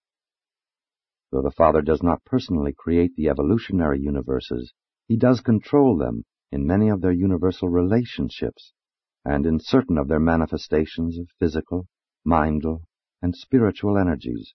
Though 1.34 1.42
the 1.42 1.52
Father 1.52 1.82
does 1.82 2.02
not 2.02 2.24
personally 2.24 2.72
create 2.72 3.18
the 3.18 3.28
evolutionary 3.28 4.00
universes, 4.00 4.72
he 5.06 5.18
does 5.18 5.42
control 5.42 5.98
them 5.98 6.24
in 6.50 6.66
many 6.66 6.88
of 6.88 7.02
their 7.02 7.12
universal 7.12 7.68
relationships 7.68 8.72
and 9.26 9.46
in 9.46 9.60
certain 9.60 9.98
of 9.98 10.08
their 10.08 10.22
manifestations 10.22 11.20
of 11.20 11.28
physical, 11.42 11.88
mindal, 12.24 12.84
and 13.22 13.36
spiritual 13.36 13.98
energies. 13.98 14.54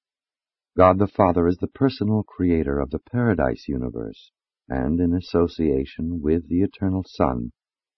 God 0.77 0.99
the 0.99 1.07
Father 1.07 1.47
is 1.47 1.59
the 1.59 1.69
personal 1.69 2.23
creator 2.23 2.81
of 2.81 2.91
the 2.91 2.99
paradise 2.99 3.69
universe, 3.69 4.33
and 4.69 4.99
in 4.99 5.15
association 5.15 6.21
with 6.23 6.49
the 6.49 6.63
eternal 6.63 7.05
Son, 7.07 7.53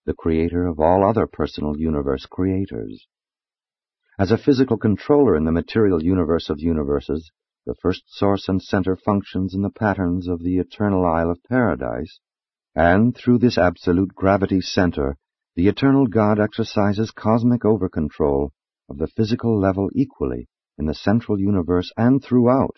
the 0.05 0.13
creator 0.13 0.67
of 0.67 0.79
all 0.79 1.03
other 1.03 1.25
personal 1.25 1.77
universe 1.77 2.25
creators. 2.25 3.07
As 4.19 4.31
a 4.31 4.37
physical 4.37 4.77
controller 4.77 5.35
in 5.35 5.45
the 5.45 5.51
material 5.51 6.03
universe 6.03 6.49
of 6.49 6.59
universes, 6.59 7.31
the 7.65 7.75
first 7.81 8.03
source 8.07 8.47
and 8.47 8.61
center 8.61 8.95
functions 8.95 9.53
in 9.53 9.61
the 9.61 9.69
patterns 9.69 10.27
of 10.27 10.43
the 10.43 10.57
eternal 10.57 11.05
Isle 11.05 11.31
of 11.31 11.43
Paradise, 11.49 12.19
and 12.75 13.15
through 13.15 13.39
this 13.39 13.57
absolute 13.57 14.13
gravity 14.13 14.61
center, 14.61 15.17
the 15.55 15.67
eternal 15.67 16.07
God 16.07 16.39
exercises 16.39 17.09
cosmic 17.09 17.61
overcontrol 17.61 18.51
of 18.87 18.97
the 18.97 19.07
physical 19.07 19.59
level 19.59 19.89
equally 19.95 20.47
in 20.77 20.85
the 20.85 20.93
central 20.93 21.39
universe 21.39 21.91
and 21.97 22.23
throughout 22.23 22.75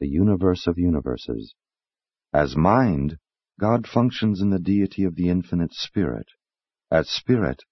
the 0.00 0.08
universe 0.08 0.66
of 0.66 0.78
universes. 0.78 1.54
As 2.32 2.56
mind, 2.56 3.18
God 3.60 3.86
functions 3.86 4.40
in 4.40 4.50
the 4.50 4.58
deity 4.58 5.04
of 5.04 5.14
the 5.14 5.28
infinite 5.28 5.72
Spirit. 5.72 6.26
As 6.90 7.08
Spirit, 7.08 7.62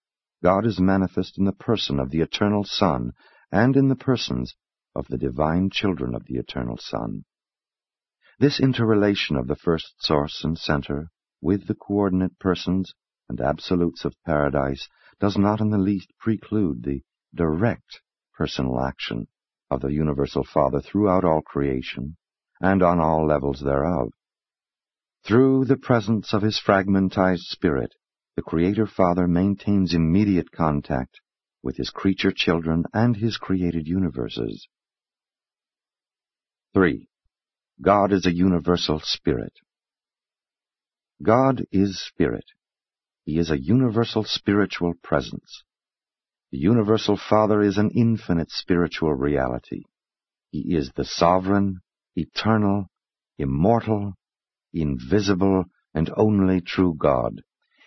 God 0.42 0.66
is 0.66 0.78
manifest 0.78 1.38
in 1.38 1.44
the 1.44 1.52
person 1.52 1.98
of 1.98 2.10
the 2.10 2.20
eternal 2.20 2.64
Son 2.64 3.12
and 3.50 3.76
in 3.76 3.88
the 3.88 3.96
persons 3.96 4.54
of 4.94 5.06
the 5.08 5.18
divine 5.18 5.70
children 5.70 6.14
of 6.14 6.24
the 6.26 6.36
eternal 6.36 6.76
Son. 6.76 7.24
This 8.38 8.60
interrelation 8.60 9.36
of 9.36 9.48
the 9.48 9.56
first 9.56 9.94
source 9.98 10.44
and 10.44 10.58
center 10.58 11.10
with 11.40 11.66
the 11.66 11.74
coordinate 11.74 12.38
persons 12.38 12.94
and 13.28 13.40
absolutes 13.40 14.04
of 14.04 14.14
paradise 14.24 14.88
does 15.18 15.36
not 15.36 15.60
in 15.60 15.70
the 15.70 15.78
least 15.78 16.12
preclude 16.18 16.82
the 16.82 17.02
direct 17.34 18.00
personal 18.34 18.80
action 18.80 19.28
of 19.70 19.80
the 19.80 19.92
universal 19.92 20.44
Father 20.44 20.80
throughout 20.80 21.24
all 21.24 21.42
creation 21.42 22.16
and 22.60 22.82
on 22.82 23.00
all 23.00 23.26
levels 23.26 23.60
thereof. 23.60 24.12
Through 25.24 25.66
the 25.66 25.76
presence 25.76 26.32
of 26.32 26.42
his 26.42 26.60
fragmentized 26.60 27.44
spirit, 27.50 27.94
the 28.36 28.42
Creator 28.42 28.86
Father 28.86 29.26
maintains 29.26 29.94
immediate 29.94 30.50
contact 30.50 31.20
with 31.62 31.76
his 31.76 31.90
creature 31.90 32.32
children 32.34 32.84
and 32.92 33.16
his 33.16 33.36
created 33.36 33.86
universes. 33.86 34.66
3. 36.74 37.08
God 37.82 38.12
is 38.12 38.26
a 38.26 38.34
universal 38.34 39.00
spirit. 39.02 39.52
God 41.22 41.64
is 41.70 42.00
spirit. 42.00 42.44
He 43.24 43.38
is 43.38 43.50
a 43.50 43.60
universal 43.60 44.24
spiritual 44.24 44.94
presence. 45.02 45.64
The 46.52 46.58
universal 46.58 47.16
Father 47.16 47.60
is 47.60 47.78
an 47.78 47.90
infinite 47.90 48.50
spiritual 48.50 49.14
reality. 49.14 49.82
He 50.50 50.74
is 50.74 50.90
the 50.96 51.04
sovereign, 51.04 51.80
eternal, 52.16 52.86
immortal, 53.38 54.14
invisible, 54.72 55.66
and 55.94 56.10
only 56.16 56.60
true 56.60 56.94
God. 56.98 57.42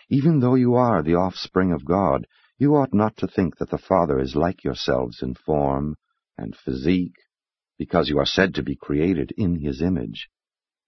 Even 0.08 0.40
though 0.40 0.54
you 0.54 0.74
are 0.74 1.02
the 1.02 1.14
offspring 1.14 1.72
of 1.72 1.84
God, 1.84 2.26
you 2.58 2.74
ought 2.74 2.94
not 2.94 3.16
to 3.18 3.26
think 3.26 3.58
that 3.58 3.68
the 3.68 3.76
Father 3.76 4.18
is 4.18 4.34
like 4.34 4.64
yourselves 4.64 5.22
in 5.22 5.34
form 5.34 5.96
and 6.38 6.56
physique, 6.56 7.16
because 7.78 8.08
you 8.08 8.18
are 8.18 8.26
said 8.26 8.54
to 8.54 8.62
be 8.62 8.76
created 8.76 9.32
in 9.36 9.56
his 9.56 9.82
image, 9.82 10.30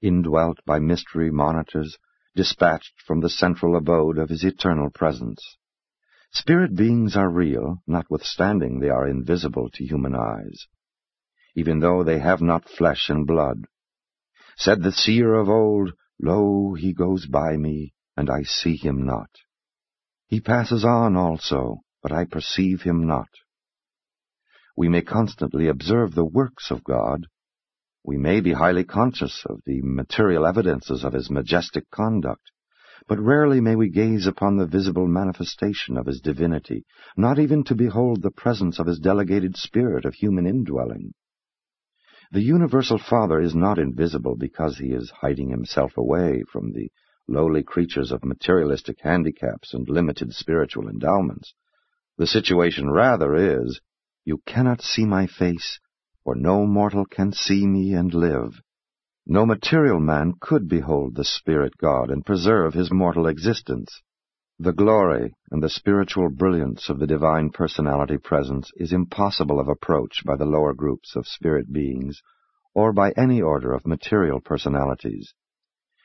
indwelt 0.01 0.59
by 0.65 0.79
mystery 0.79 1.31
monitors, 1.31 1.99
dispatched 2.35 2.95
from 3.07 3.21
the 3.21 3.31
central 3.31 3.77
abode 3.77 4.17
of 4.17 4.31
his 4.31 4.45
eternal 4.45 4.89
presence. 4.91 5.59
Spirit 6.39 6.75
beings 6.77 7.17
are 7.17 7.31
real, 7.31 7.83
notwithstanding 7.87 8.79
they 8.79 8.91
are 8.91 9.09
invisible 9.09 9.71
to 9.71 9.87
human 9.87 10.15
eyes, 10.15 10.67
even 11.55 11.81
though 11.81 12.05
they 12.05 12.19
have 12.19 12.43
not 12.43 12.69
flesh 12.69 13.09
and 13.09 13.27
blood. 13.27 13.65
Said 14.59 14.83
the 14.83 14.93
seer 14.93 15.33
of 15.33 15.49
old, 15.49 15.95
Lo, 16.21 16.75
he 16.75 16.93
goes 16.93 17.25
by 17.25 17.57
me, 17.57 17.95
and 18.19 18.29
I 18.29 18.43
see 18.43 18.77
him 18.77 19.07
not. 19.07 19.31
He 20.29 20.41
passes 20.43 20.85
on 20.85 21.17
also, 21.17 21.81
but 22.03 22.13
I 22.13 22.27
perceive 22.27 22.83
him 22.83 23.07
not. 23.07 23.31
We 24.77 24.91
may 24.91 25.01
constantly 25.01 25.69
observe 25.69 26.15
the 26.15 26.27
works 26.27 26.71
of 26.71 26.85
God. 26.85 27.29
We 28.05 28.19
may 28.19 28.43
be 28.43 28.53
highly 28.53 28.85
conscious 28.85 29.43
of 29.47 29.63
the 29.65 29.81
material 29.83 30.47
evidences 30.47 31.03
of 31.03 31.15
his 31.15 31.31
majestic 31.31 31.91
conduct, 31.91 32.51
but 33.09 33.21
rarely 33.21 33.61
may 33.61 33.77
we 33.77 33.89
gaze 33.89 34.27
upon 34.27 34.57
the 34.57 34.67
visible 34.67 35.07
manifestation 35.07 35.97
of 35.97 36.07
his 36.07 36.21
divinity, 36.21 36.85
not 37.17 37.39
even 37.39 37.63
to 37.63 37.75
behold 37.75 38.23
the 38.23 38.31
presence 38.31 38.79
of 38.79 38.87
his 38.87 38.99
delegated 38.99 39.57
spirit 39.57 40.05
of 40.05 40.15
human 40.15 40.47
indwelling. 40.47 41.13
The 42.33 42.43
universal 42.43 42.99
Father 42.99 43.41
is 43.41 43.55
not 43.55 43.79
invisible 43.79 44.35
because 44.37 44.79
he 44.79 44.89
is 44.89 45.13
hiding 45.21 45.51
himself 45.51 45.97
away 45.97 46.43
from 46.51 46.73
the 46.73 46.91
lowly 47.29 47.63
creatures 47.63 48.11
of 48.11 48.25
materialistic 48.25 48.99
handicaps 49.01 49.73
and 49.73 49.89
limited 49.89 50.33
spiritual 50.35 50.89
endowments. 50.89 51.55
The 52.19 52.27
situation 52.27 52.91
rather 52.91 53.35
is, 53.37 53.81
you 54.25 54.43
cannot 54.47 54.83
see 54.83 55.05
my 55.05 55.29
face, 55.29 55.79
for 56.25 56.35
no 56.35 56.67
mortal 56.67 57.05
can 57.05 57.31
see 57.31 57.65
me 57.67 57.95
and 57.95 58.13
live. 58.13 58.61
No 59.29 59.45
material 59.45 59.99
man 59.99 60.35
could 60.41 60.69
behold 60.69 61.17
the 61.17 61.25
Spirit 61.25 61.77
God 61.79 62.13
and 62.13 62.25
preserve 62.25 62.75
his 62.75 62.93
mortal 62.93 63.27
existence. 63.27 64.01
The 64.61 64.73
glory 64.73 65.35
and 65.51 65.61
the 65.61 65.69
spiritual 65.69 66.31
brilliance 66.31 66.89
of 66.89 67.01
the 67.01 67.09
divine 67.09 67.51
personality 67.51 68.19
presence 68.19 68.71
is 68.77 68.93
impossible 68.93 69.59
of 69.59 69.67
approach 69.67 70.23
by 70.25 70.37
the 70.37 70.45
lower 70.45 70.75
groups 70.75 71.17
of 71.17 71.27
spirit 71.27 71.73
beings 71.73 72.23
or 72.73 72.93
by 72.93 73.11
any 73.17 73.43
order 73.43 73.73
of 73.73 73.85
material 73.85 74.41
personalities. 74.41 75.35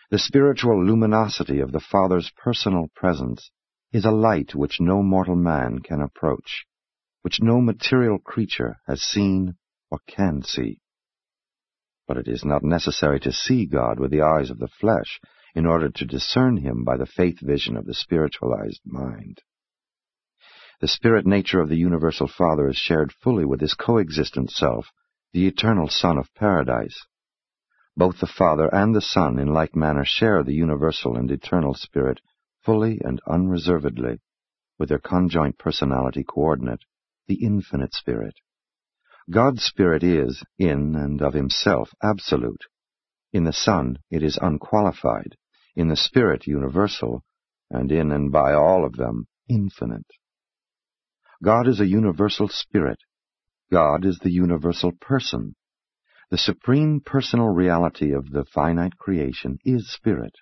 The 0.09 0.17
spiritual 0.17 0.83
luminosity 0.83 1.59
of 1.59 1.71
the 1.71 1.79
Father's 1.79 2.31
personal 2.43 2.87
presence 2.95 3.51
is 3.93 4.03
a 4.03 4.11
light 4.11 4.55
which 4.55 4.81
no 4.81 5.03
mortal 5.03 5.35
man 5.35 5.77
can 5.77 6.01
approach, 6.01 6.65
which 7.21 7.39
no 7.39 7.61
material 7.61 8.17
creature 8.17 8.77
has 8.87 9.03
seen 9.03 9.57
or 9.91 9.99
can 10.07 10.41
see. 10.41 10.79
But 12.13 12.27
it 12.27 12.27
is 12.27 12.43
not 12.43 12.61
necessary 12.61 13.21
to 13.21 13.31
see 13.31 13.65
God 13.65 13.97
with 13.97 14.11
the 14.11 14.21
eyes 14.21 14.49
of 14.49 14.59
the 14.59 14.67
flesh 14.67 15.21
in 15.55 15.65
order 15.65 15.87
to 15.87 16.05
discern 16.05 16.57
him 16.57 16.83
by 16.83 16.97
the 16.97 17.05
faith 17.05 17.39
vision 17.39 17.77
of 17.77 17.85
the 17.85 17.93
spiritualized 17.93 18.81
mind. 18.83 19.37
The 20.81 20.89
spirit 20.89 21.25
nature 21.25 21.61
of 21.61 21.69
the 21.69 21.77
universal 21.77 22.27
Father 22.27 22.67
is 22.67 22.75
shared 22.75 23.13
fully 23.13 23.45
with 23.45 23.61
his 23.61 23.75
coexistent 23.75 24.51
self, 24.51 24.91
the 25.31 25.47
eternal 25.47 25.87
Son 25.87 26.17
of 26.17 26.33
Paradise. 26.35 27.01
Both 27.95 28.19
the 28.19 28.27
Father 28.27 28.67
and 28.75 28.93
the 28.93 28.99
Son 28.99 29.39
in 29.39 29.47
like 29.47 29.73
manner 29.73 30.03
share 30.03 30.43
the 30.43 30.53
universal 30.53 31.15
and 31.15 31.31
eternal 31.31 31.75
Spirit 31.75 32.19
fully 32.65 32.99
and 33.05 33.21
unreservedly, 33.25 34.19
with 34.77 34.89
their 34.89 34.99
conjoint 34.99 35.57
personality 35.57 36.25
coordinate, 36.25 36.83
the 37.27 37.35
infinite 37.35 37.93
Spirit. 37.93 38.35
God's 39.29 39.63
Spirit 39.63 40.03
is, 40.03 40.43
in 40.57 40.95
and 40.95 41.21
of 41.21 41.33
himself, 41.33 41.93
absolute. 42.01 42.63
In 43.31 43.43
the 43.43 43.53
Son 43.53 43.99
it 44.09 44.23
is 44.23 44.39
unqualified, 44.41 45.35
in 45.75 45.87
the 45.87 45.95
Spirit 45.95 46.47
universal, 46.47 47.23
and 47.69 47.91
in 47.91 48.11
and 48.11 48.31
by 48.31 48.53
all 48.53 48.85
of 48.85 48.97
them 48.97 49.27
infinite. 49.47 50.07
God 51.43 51.67
is 51.67 51.79
a 51.79 51.87
universal 51.87 52.47
Spirit. 52.49 52.99
God 53.71 54.05
is 54.05 54.19
the 54.19 54.31
universal 54.31 54.91
person. 54.91 55.55
The 56.29 56.37
supreme 56.37 57.01
personal 57.03 57.47
reality 57.47 58.13
of 58.13 58.31
the 58.31 58.45
finite 58.45 58.97
creation 58.97 59.59
is 59.63 59.91
Spirit. 59.91 60.35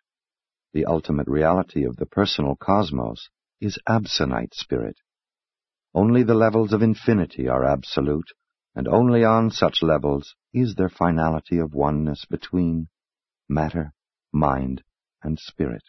The 0.74 0.86
ultimate 0.86 1.28
reality 1.28 1.84
of 1.86 1.96
the 1.98 2.06
personal 2.06 2.56
cosmos 2.56 3.30
is 3.60 3.80
absonite 3.88 4.54
Spirit. 4.54 4.98
Only 5.94 6.24
the 6.24 6.36
levels 6.36 6.74
of 6.74 6.82
infinity 6.82 7.48
are 7.48 7.66
absolute, 7.66 8.30
and 8.80 8.88
only 8.88 9.26
on 9.26 9.52
such 9.52 9.84
levels 9.84 10.36
is 10.54 10.76
there 10.76 10.88
finality 10.88 11.58
of 11.58 11.74
oneness 11.74 12.24
between 12.30 12.88
matter, 13.50 13.92
mind, 14.32 14.82
and 15.22 15.38
spirit. 15.38 15.84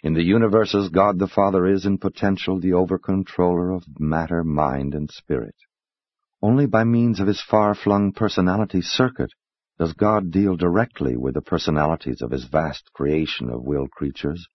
In 0.00 0.14
the 0.14 0.22
universes, 0.22 0.88
God 0.90 1.18
the 1.18 1.26
Father 1.26 1.66
is 1.66 1.84
in 1.84 1.98
potential 1.98 2.60
the 2.60 2.74
over-controller 2.74 3.72
of 3.72 3.82
matter, 3.98 4.44
mind, 4.44 4.94
and 4.94 5.10
spirit. 5.10 5.56
Only 6.40 6.66
by 6.66 6.84
means 6.84 7.18
of 7.18 7.26
his 7.26 7.42
far-flung 7.42 8.12
personality 8.12 8.80
circuit 8.80 9.32
does 9.76 9.94
God 9.94 10.30
deal 10.30 10.54
directly 10.54 11.16
with 11.16 11.34
the 11.34 11.42
personalities 11.42 12.22
of 12.22 12.30
his 12.30 12.44
vast 12.44 12.92
creation 12.92 13.50
of 13.50 13.64
will 13.64 13.88
creatures, 13.88 14.46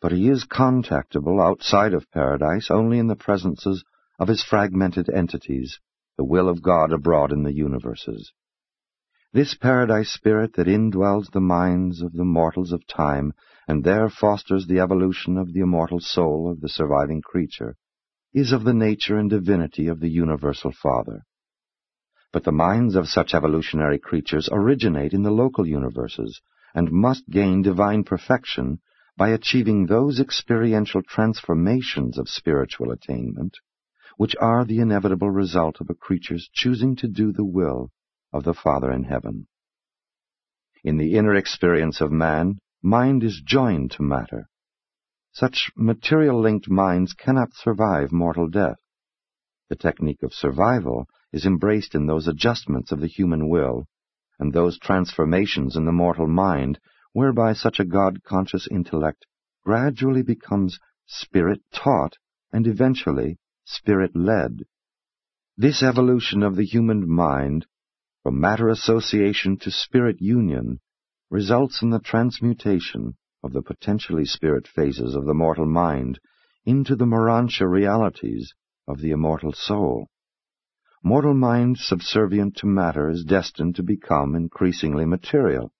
but 0.00 0.12
he 0.12 0.30
is 0.30 0.46
contactable 0.46 1.46
outside 1.46 1.92
of 1.92 2.10
paradise 2.10 2.70
only 2.70 2.98
in 2.98 3.08
the 3.08 3.16
presences 3.16 3.84
of 4.18 4.28
his 4.28 4.42
fragmented 4.42 5.10
entities 5.10 5.78
the 6.16 6.24
will 6.24 6.48
of 6.48 6.62
God 6.62 6.92
abroad 6.92 7.32
in 7.32 7.42
the 7.42 7.54
universes. 7.54 8.32
This 9.32 9.54
paradise 9.54 10.12
spirit 10.12 10.52
that 10.54 10.68
indwells 10.68 11.30
the 11.32 11.40
minds 11.40 12.02
of 12.02 12.12
the 12.12 12.24
mortals 12.24 12.70
of 12.70 12.86
time 12.86 13.32
and 13.66 13.82
there 13.82 14.08
fosters 14.08 14.66
the 14.66 14.78
evolution 14.78 15.36
of 15.36 15.52
the 15.52 15.60
immortal 15.60 15.98
soul 15.98 16.48
of 16.50 16.60
the 16.60 16.68
surviving 16.68 17.20
creature 17.20 17.76
is 18.32 18.52
of 18.52 18.62
the 18.62 18.74
nature 18.74 19.16
and 19.16 19.30
divinity 19.30 19.88
of 19.88 20.00
the 20.00 20.08
universal 20.08 20.70
Father. 20.70 21.24
But 22.32 22.44
the 22.44 22.52
minds 22.52 22.94
of 22.94 23.08
such 23.08 23.34
evolutionary 23.34 23.98
creatures 23.98 24.48
originate 24.52 25.12
in 25.12 25.22
the 25.22 25.30
local 25.30 25.66
universes 25.66 26.40
and 26.74 26.92
must 26.92 27.28
gain 27.28 27.62
divine 27.62 28.04
perfection 28.04 28.80
by 29.16 29.30
achieving 29.30 29.86
those 29.86 30.20
experiential 30.20 31.02
transformations 31.02 32.18
of 32.18 32.28
spiritual 32.28 32.90
attainment 32.90 33.56
which 34.16 34.36
are 34.40 34.64
the 34.64 34.78
inevitable 34.78 35.30
result 35.30 35.80
of 35.80 35.90
a 35.90 35.94
creature's 35.94 36.48
choosing 36.52 36.94
to 36.96 37.08
do 37.08 37.32
the 37.32 37.44
will 37.44 37.90
of 38.32 38.44
the 38.44 38.54
Father 38.54 38.90
in 38.92 39.04
heaven. 39.04 39.46
In 40.82 40.98
the 40.98 41.16
inner 41.16 41.34
experience 41.34 42.00
of 42.00 42.12
man, 42.12 42.58
mind 42.82 43.24
is 43.24 43.42
joined 43.44 43.90
to 43.92 44.02
matter. 44.02 44.48
Such 45.32 45.72
material-linked 45.76 46.68
minds 46.68 47.14
cannot 47.14 47.54
survive 47.54 48.12
mortal 48.12 48.48
death. 48.48 48.78
The 49.68 49.76
technique 49.76 50.22
of 50.22 50.34
survival 50.34 51.08
is 51.32 51.46
embraced 51.46 51.94
in 51.94 52.06
those 52.06 52.28
adjustments 52.28 52.92
of 52.92 53.00
the 53.00 53.08
human 53.08 53.48
will 53.48 53.88
and 54.38 54.52
those 54.52 54.78
transformations 54.78 55.76
in 55.76 55.84
the 55.84 55.92
mortal 55.92 56.28
mind 56.28 56.78
whereby 57.12 57.52
such 57.52 57.80
a 57.80 57.84
God-conscious 57.84 58.68
intellect 58.70 59.26
gradually 59.64 60.22
becomes 60.22 60.78
spirit-taught 61.06 62.18
and 62.52 62.66
eventually 62.66 63.38
spirit-led. 63.64 64.64
This 65.56 65.82
evolution 65.82 66.42
of 66.42 66.56
the 66.56 66.64
human 66.64 67.08
mind, 67.08 67.66
from 68.22 68.40
matter 68.40 68.68
association 68.68 69.56
to 69.58 69.70
spirit 69.70 70.20
union, 70.20 70.80
results 71.30 71.82
in 71.82 71.90
the 71.90 72.00
transmutation 72.00 73.16
of 73.42 73.52
the 73.52 73.62
potentially 73.62 74.24
spirit 74.24 74.66
phases 74.66 75.14
of 75.14 75.26
the 75.26 75.34
mortal 75.34 75.66
mind 75.66 76.18
into 76.64 76.96
the 76.96 77.06
Morontia 77.06 77.68
realities 77.68 78.54
of 78.88 79.00
the 79.00 79.10
immortal 79.10 79.52
soul. 79.52 80.08
Mortal 81.02 81.34
mind 81.34 81.78
subservient 81.78 82.56
to 82.56 82.66
matter 82.66 83.10
is 83.10 83.24
destined 83.24 83.76
to 83.76 83.82
become 83.82 84.34
increasingly 84.34 85.04
material, 85.04 85.72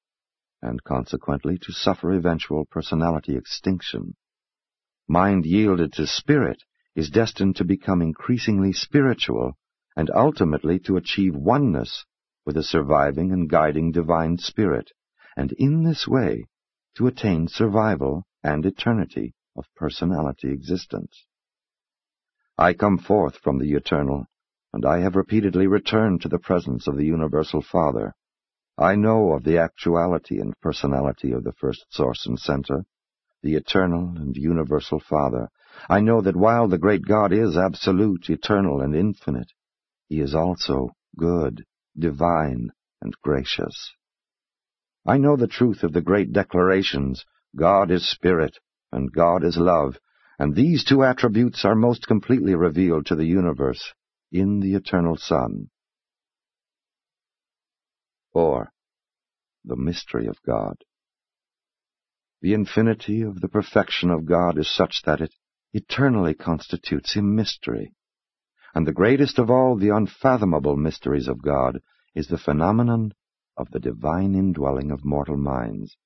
and 0.60 0.84
consequently 0.84 1.58
to 1.58 1.72
suffer 1.72 2.12
eventual 2.12 2.64
personality 2.66 3.36
extinction. 3.36 4.16
Mind 5.08 5.44
yielded 5.46 5.92
to 5.94 6.06
spirit 6.06 6.62
is 6.94 7.10
destined 7.10 7.56
to 7.56 7.64
become 7.64 8.00
increasingly 8.00 8.72
spiritual 8.72 9.56
and 9.96 10.10
ultimately 10.14 10.78
to 10.78 10.96
achieve 10.96 11.34
oneness 11.34 12.04
with 12.46 12.56
a 12.56 12.62
surviving 12.62 13.32
and 13.32 13.48
guiding 13.48 13.90
divine 13.90 14.38
spirit, 14.38 14.90
and 15.36 15.52
in 15.52 15.82
this 15.82 16.06
way 16.06 16.44
to 16.96 17.06
attain 17.06 17.48
survival 17.48 18.24
and 18.42 18.66
eternity 18.66 19.34
of 19.56 19.64
personality 19.74 20.52
existence. 20.52 21.26
I 22.58 22.74
come 22.74 22.98
forth 22.98 23.38
from 23.38 23.58
the 23.58 23.72
eternal, 23.72 24.26
and 24.72 24.84
I 24.84 25.00
have 25.00 25.16
repeatedly 25.16 25.66
returned 25.66 26.22
to 26.22 26.28
the 26.28 26.38
presence 26.38 26.86
of 26.86 26.96
the 26.96 27.06
Universal 27.06 27.62
Father. 27.62 28.14
I 28.76 28.96
know 28.96 29.32
of 29.32 29.44
the 29.44 29.58
actuality 29.58 30.38
and 30.38 30.52
personality 30.60 31.32
of 31.32 31.44
the 31.44 31.52
first 31.52 31.86
source 31.90 32.26
and 32.26 32.38
center, 32.38 32.84
the 33.44 33.54
eternal 33.56 34.14
and 34.16 34.34
universal 34.36 34.98
Father. 34.98 35.50
I 35.88 36.00
know 36.00 36.22
that 36.22 36.34
while 36.34 36.66
the 36.66 36.78
great 36.78 37.02
God 37.06 37.30
is 37.30 37.58
absolute, 37.58 38.30
eternal, 38.30 38.80
and 38.80 38.96
infinite, 38.96 39.52
he 40.08 40.20
is 40.20 40.34
also 40.34 40.92
good, 41.16 41.62
divine, 41.96 42.70
and 43.02 43.14
gracious. 43.22 43.92
I 45.06 45.18
know 45.18 45.36
the 45.36 45.46
truth 45.46 45.82
of 45.82 45.92
the 45.92 46.00
great 46.00 46.32
declarations, 46.32 47.26
God 47.54 47.90
is 47.90 48.10
spirit, 48.10 48.56
and 48.90 49.12
God 49.12 49.44
is 49.44 49.58
love, 49.58 49.98
and 50.38 50.54
these 50.54 50.82
two 50.82 51.04
attributes 51.04 51.66
are 51.66 51.74
most 51.74 52.06
completely 52.06 52.54
revealed 52.54 53.04
to 53.06 53.14
the 53.14 53.26
universe 53.26 53.92
in 54.32 54.60
the 54.60 54.74
eternal 54.74 55.18
Son. 55.18 55.68
Or, 58.32 58.72
the 59.66 59.76
mystery 59.76 60.26
of 60.28 60.38
God. 60.46 60.76
The 62.44 62.52
infinity 62.52 63.22
of 63.22 63.40
the 63.40 63.48
perfection 63.48 64.10
of 64.10 64.26
God 64.26 64.58
is 64.58 64.68
such 64.68 65.00
that 65.06 65.22
it 65.22 65.32
eternally 65.72 66.34
constitutes 66.34 67.16
a 67.16 67.22
mystery. 67.22 67.94
And 68.74 68.86
the 68.86 68.92
greatest 68.92 69.38
of 69.38 69.48
all 69.48 69.78
the 69.78 69.88
unfathomable 69.88 70.76
mysteries 70.76 71.26
of 71.26 71.40
God 71.40 71.80
is 72.14 72.28
the 72.28 72.36
phenomenon 72.36 73.14
of 73.56 73.70
the 73.70 73.80
divine 73.80 74.34
indwelling 74.34 74.90
of 74.90 75.06
mortal 75.06 75.38
minds. 75.38 75.96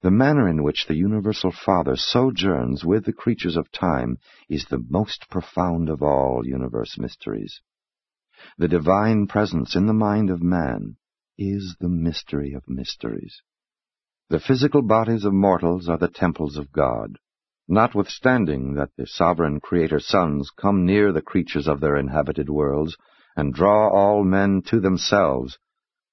The 0.00 0.10
manner 0.10 0.48
in 0.48 0.62
which 0.62 0.86
the 0.86 0.96
universal 0.96 1.52
Father 1.52 1.94
sojourns 1.94 2.82
with 2.82 3.04
the 3.04 3.12
creatures 3.12 3.58
of 3.58 3.70
time 3.70 4.16
is 4.48 4.64
the 4.64 4.82
most 4.88 5.28
profound 5.28 5.90
of 5.90 6.02
all 6.02 6.40
universe 6.46 6.96
mysteries. 6.96 7.60
The 8.56 8.68
divine 8.68 9.26
presence 9.26 9.76
in 9.76 9.84
the 9.84 9.92
mind 9.92 10.30
of 10.30 10.42
man 10.42 10.96
is 11.36 11.76
the 11.78 11.90
mystery 11.90 12.54
of 12.54 12.66
mysteries. 12.66 13.42
The 14.30 14.40
physical 14.40 14.82
bodies 14.82 15.24
of 15.24 15.32
mortals 15.32 15.88
are 15.88 15.96
the 15.96 16.08
temples 16.08 16.58
of 16.58 16.70
God. 16.70 17.16
Notwithstanding 17.66 18.74
that 18.74 18.90
the 18.96 19.06
sovereign 19.06 19.58
Creator 19.58 20.00
sons 20.00 20.50
come 20.50 20.84
near 20.84 21.12
the 21.12 21.22
creatures 21.22 21.66
of 21.66 21.80
their 21.80 21.96
inhabited 21.96 22.50
worlds, 22.50 22.94
and 23.36 23.54
draw 23.54 23.88
all 23.88 24.24
men 24.24 24.60
to 24.66 24.80
themselves, 24.80 25.58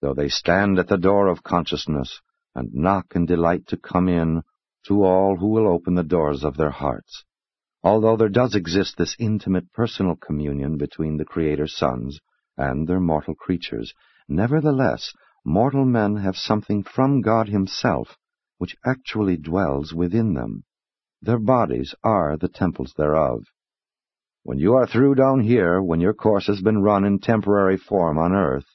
though 0.01 0.13
they 0.13 0.29
stand 0.29 0.79
at 0.79 0.87
the 0.87 0.97
door 0.97 1.27
of 1.27 1.43
consciousness, 1.43 2.21
and 2.53 2.73
knock 2.73 3.15
and 3.15 3.27
delight 3.27 3.67
to 3.67 3.77
come 3.77 4.07
in 4.07 4.43
to 4.87 5.03
all 5.03 5.35
who 5.35 5.47
will 5.47 5.67
open 5.67 5.95
the 5.95 6.03
doors 6.03 6.45
of 6.45 6.55
their 6.55 6.69
hearts. 6.69 7.25
Although 7.83 8.15
there 8.15 8.29
does 8.29 8.55
exist 8.55 8.97
this 8.97 9.17
intimate 9.19 9.73
personal 9.73 10.15
communion 10.15 10.77
between 10.77 11.17
the 11.17 11.25
Creator's 11.25 11.75
sons 11.75 12.21
and 12.55 12.87
their 12.87 13.01
mortal 13.01 13.35
creatures, 13.35 13.93
nevertheless, 14.29 15.11
mortal 15.45 15.85
men 15.85 16.17
have 16.17 16.35
something 16.35 16.83
from 16.83 17.21
God 17.21 17.47
Himself 17.47 18.17
which 18.57 18.75
actually 18.85 19.37
dwells 19.37 19.93
within 19.93 20.33
them. 20.33 20.63
Their 21.21 21.39
bodies 21.39 21.93
are 22.03 22.37
the 22.37 22.47
temples 22.47 22.93
thereof. 22.97 23.43
When 24.43 24.59
you 24.59 24.73
are 24.75 24.87
through 24.87 25.15
down 25.15 25.41
here, 25.41 25.81
when 25.81 25.99
your 25.99 26.13
course 26.13 26.47
has 26.47 26.61
been 26.61 26.81
run 26.81 27.03
in 27.03 27.19
temporary 27.19 27.77
form 27.77 28.17
on 28.17 28.33
earth, 28.33 28.67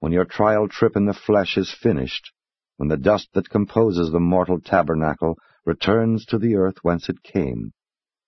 when 0.00 0.12
your 0.12 0.24
trial 0.24 0.66
trip 0.66 0.96
in 0.96 1.06
the 1.06 1.14
flesh 1.14 1.56
is 1.56 1.72
finished, 1.72 2.32
when 2.76 2.88
the 2.88 2.96
dust 2.96 3.28
that 3.34 3.50
composes 3.50 4.10
the 4.10 4.18
mortal 4.18 4.60
tabernacle 4.60 5.36
returns 5.64 6.24
to 6.26 6.38
the 6.38 6.56
earth 6.56 6.78
whence 6.82 7.08
it 7.08 7.22
came. 7.22 7.72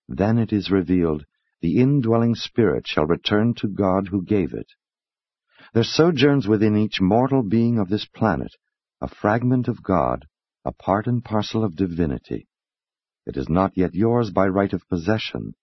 Then 0.07 0.39
it 0.39 0.53
is 0.53 0.71
revealed, 0.71 1.25
the 1.63 1.81
indwelling 1.81 2.35
spirit 2.35 2.87
shall 2.87 3.07
return 3.07 3.55
to 3.55 3.69
God 3.69 4.09
who 4.09 4.23
gave 4.23 4.53
it. 4.53 4.67
There 5.75 5.85
sojourns 5.85 6.47
within 6.47 6.77
each 6.77 7.01
mortal 7.01 7.43
being 7.43 7.79
of 7.79 7.89
this 7.89 8.05
planet 8.05 8.55
a 9.01 9.09
fragment 9.09 9.69
of 9.69 9.83
God, 9.83 10.27
a 10.67 10.73
part 10.73 11.07
and 11.07 11.25
parcel 11.25 11.65
of 11.65 11.77
divinity. 11.77 12.47
It 13.25 13.39
is 13.39 13.49
not 13.49 13.75
yet 13.75 13.95
yours 13.95 14.31
by 14.31 14.49
right 14.49 14.73
of 14.75 14.87
possession, 14.89 15.55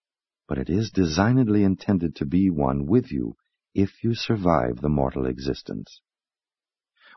but 0.48 0.58
it 0.58 0.68
is 0.68 0.90
designedly 0.90 1.62
intended 1.62 2.16
to 2.16 2.26
be 2.26 2.50
one 2.50 2.86
with 2.86 3.12
you 3.12 3.36
if 3.72 4.02
you 4.02 4.14
survive 4.14 4.80
the 4.80 4.88
mortal 4.88 5.26
existence. 5.26 6.00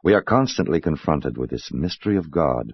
We 0.04 0.14
are 0.14 0.22
constantly 0.22 0.80
confronted 0.80 1.36
with 1.36 1.50
this 1.50 1.74
mystery 1.74 2.16
of 2.16 2.30
God. 2.30 2.74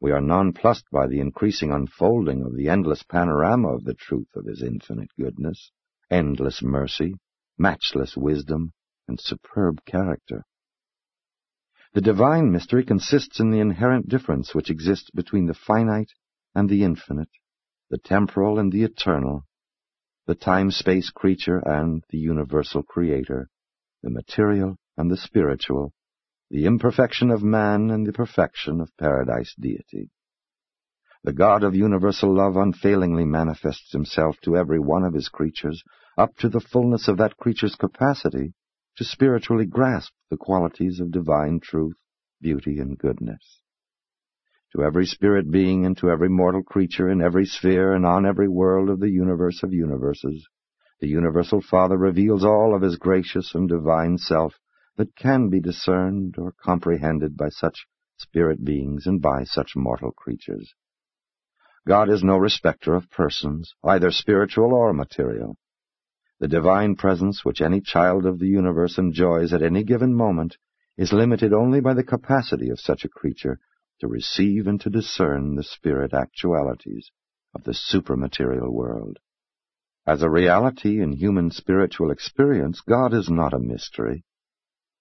We 0.00 0.10
are 0.10 0.20
nonplussed 0.20 0.86
by 0.90 1.06
the 1.06 1.20
increasing 1.20 1.70
unfolding 1.70 2.42
of 2.42 2.56
the 2.56 2.68
endless 2.68 3.04
panorama 3.04 3.68
of 3.68 3.84
the 3.84 3.94
truth 3.94 4.34
of 4.34 4.46
His 4.46 4.60
infinite 4.60 5.10
goodness, 5.16 5.70
endless 6.10 6.62
mercy, 6.62 7.14
matchless 7.56 8.16
wisdom, 8.16 8.72
and 9.08 9.20
superb 9.20 9.84
character. 9.84 10.44
The 11.94 12.00
divine 12.00 12.50
mystery 12.50 12.84
consists 12.84 13.38
in 13.38 13.50
the 13.50 13.60
inherent 13.60 14.08
difference 14.08 14.54
which 14.54 14.70
exists 14.70 15.10
between 15.10 15.46
the 15.46 15.54
finite 15.54 16.12
and 16.54 16.68
the 16.68 16.84
infinite, 16.84 17.28
the 17.90 17.98
temporal 17.98 18.58
and 18.58 18.72
the 18.72 18.82
eternal, 18.82 19.44
the 20.26 20.34
time-space 20.34 21.10
creature 21.10 21.58
and 21.58 22.02
the 22.08 22.18
universal 22.18 22.82
creator, 22.82 23.50
the 24.02 24.10
material 24.10 24.76
and 24.96 25.10
the 25.10 25.16
spiritual, 25.16 25.92
the 26.50 26.64
imperfection 26.64 27.30
of 27.30 27.42
man 27.42 27.90
and 27.90 28.06
the 28.06 28.12
perfection 28.12 28.80
of 28.80 28.96
paradise 28.96 29.54
deity. 29.58 30.10
The 31.24 31.32
God 31.32 31.62
of 31.62 31.74
universal 31.74 32.34
love 32.34 32.56
unfailingly 32.56 33.24
manifests 33.24 33.92
himself 33.92 34.36
to 34.44 34.56
every 34.56 34.78
one 34.78 35.04
of 35.04 35.14
his 35.14 35.28
creatures 35.28 35.82
up 36.16 36.36
to 36.38 36.48
the 36.48 36.60
fullness 36.60 37.06
of 37.08 37.18
that 37.18 37.36
creature's 37.36 37.74
capacity 37.74 38.54
to 38.96 39.04
spiritually 39.04 39.66
grasp 39.66 40.12
the 40.30 40.36
qualities 40.36 41.00
of 41.00 41.10
divine 41.10 41.60
truth, 41.60 41.96
beauty, 42.40 42.78
and 42.78 42.98
goodness. 42.98 43.60
To 44.74 44.82
every 44.82 45.06
spirit 45.06 45.50
being 45.50 45.84
and 45.84 45.96
to 45.98 46.10
every 46.10 46.28
mortal 46.28 46.62
creature 46.62 47.10
in 47.10 47.20
every 47.20 47.44
sphere 47.44 47.92
and 47.92 48.06
on 48.06 48.24
every 48.24 48.48
world 48.48 48.88
of 48.88 49.00
the 49.00 49.10
universe 49.10 49.62
of 49.62 49.72
universes, 49.72 50.48
the 51.00 51.08
universal 51.08 51.60
Father 51.60 51.98
reveals 51.98 52.44
all 52.44 52.74
of 52.74 52.82
his 52.82 52.96
gracious 52.96 53.54
and 53.54 53.68
divine 53.68 54.18
self 54.18 54.54
that 54.96 55.16
can 55.16 55.48
be 55.48 55.60
discerned 55.60 56.36
or 56.38 56.52
comprehended 56.52 57.36
by 57.36 57.48
such 57.48 57.86
spirit 58.18 58.64
beings 58.64 59.06
and 59.06 59.20
by 59.20 59.44
such 59.44 59.74
mortal 59.74 60.12
creatures. 60.12 60.74
God 61.86 62.08
is 62.08 62.22
no 62.22 62.36
respecter 62.36 62.94
of 62.94 63.10
persons, 63.10 63.74
either 63.84 64.10
spiritual 64.10 64.72
or 64.72 64.92
material. 64.92 65.56
The 66.42 66.48
divine 66.48 66.96
presence 66.96 67.44
which 67.44 67.60
any 67.60 67.80
child 67.80 68.26
of 68.26 68.40
the 68.40 68.48
universe 68.48 68.98
enjoys 68.98 69.52
at 69.52 69.62
any 69.62 69.84
given 69.84 70.12
moment 70.12 70.56
is 70.96 71.12
limited 71.12 71.52
only 71.52 71.80
by 71.80 71.94
the 71.94 72.02
capacity 72.02 72.68
of 72.68 72.80
such 72.80 73.04
a 73.04 73.08
creature 73.08 73.60
to 74.00 74.08
receive 74.08 74.66
and 74.66 74.80
to 74.80 74.90
discern 74.90 75.54
the 75.54 75.62
spirit 75.62 76.12
actualities 76.12 77.12
of 77.54 77.62
the 77.62 77.70
supermaterial 77.70 78.72
world. 78.72 79.20
As 80.04 80.24
a 80.24 80.28
reality 80.28 81.00
in 81.00 81.12
human 81.12 81.52
spiritual 81.52 82.10
experience, 82.10 82.80
God 82.80 83.14
is 83.14 83.30
not 83.30 83.54
a 83.54 83.60
mystery. 83.60 84.24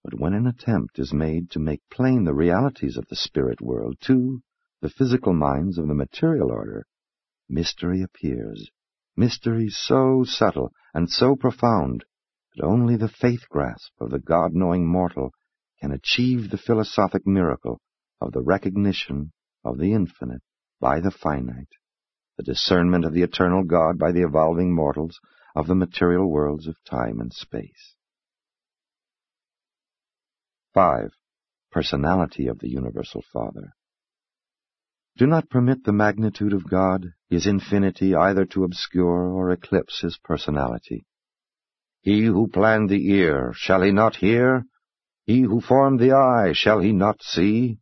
But 0.04 0.20
when 0.20 0.36
an 0.36 0.46
attempt 0.46 1.00
is 1.00 1.12
made 1.12 1.50
to 1.50 1.60
make 1.60 1.82
plain 1.90 2.24
the 2.24 2.36
realities 2.36 2.98
of 2.98 3.08
the 3.08 3.16
spirit 3.16 3.62
world 3.62 3.98
to 4.02 4.44
the 4.82 4.92
physical 4.92 5.34
minds 5.34 5.80
of 5.80 5.88
the 5.88 5.96
material 5.96 6.52
order, 6.52 6.86
mystery 7.50 8.04
appears, 8.04 8.70
mystery 9.18 9.70
so 9.70 10.24
subtle 10.24 10.72
and 10.94 11.10
so 11.10 11.36
profound 11.36 12.04
that 12.56 12.66
only 12.66 12.96
the 12.96 13.08
faith 13.08 13.48
grasp 13.50 13.92
of 14.00 14.10
the 14.10 14.20
God-knowing 14.20 14.86
mortal 14.86 15.32
can 15.80 15.92
achieve 15.92 16.50
the 16.50 16.58
philosophic 16.58 17.26
miracle 17.26 17.82
of 18.20 18.32
the 18.34 18.42
recognition 18.42 19.32
of 19.64 19.78
the 19.78 19.94
infinite 19.94 20.42
by 20.80 21.00
the 21.00 21.12
finite, 21.12 21.70
the 22.38 22.44
discernment 22.44 23.06
of 23.06 23.14
the 23.14 23.24
eternal 23.24 23.64
God 23.64 23.98
by 23.98 24.12
the 24.12 24.24
evolving 24.24 24.74
mortals 24.74 25.20
of 25.56 25.68
the 25.68 25.76
material 25.76 26.30
worlds 26.30 26.68
of 26.68 26.76
time 26.90 27.20
and 27.20 27.34
space. 27.34 27.96
5. 30.74 31.10
Personality 31.72 32.48
of 32.48 32.60
the 32.60 32.70
Universal 32.70 33.24
Father. 33.32 33.74
Do 35.22 35.28
not 35.28 35.52
permit 35.52 35.84
the 35.84 35.94
magnitude 35.94 36.52
of 36.52 36.68
God, 36.68 37.14
His 37.30 37.46
infinity, 37.46 38.16
either 38.16 38.44
to 38.46 38.64
obscure 38.64 39.32
or 39.32 39.52
eclipse 39.52 40.02
His 40.02 40.18
personality. 40.18 41.06
He 42.00 42.26
who 42.26 42.48
planned 42.48 42.90
the 42.90 43.08
ear, 43.12 43.52
shall 43.54 43.84
he 43.84 43.92
not 43.92 44.16
hear? 44.16 44.64
He 45.28 45.42
who 45.42 45.62
formed 45.62 46.00
the 46.00 46.14
eye, 46.14 46.54
shall 46.54 46.80
he 46.80 46.92
not 46.92 47.22
see? 47.22 47.78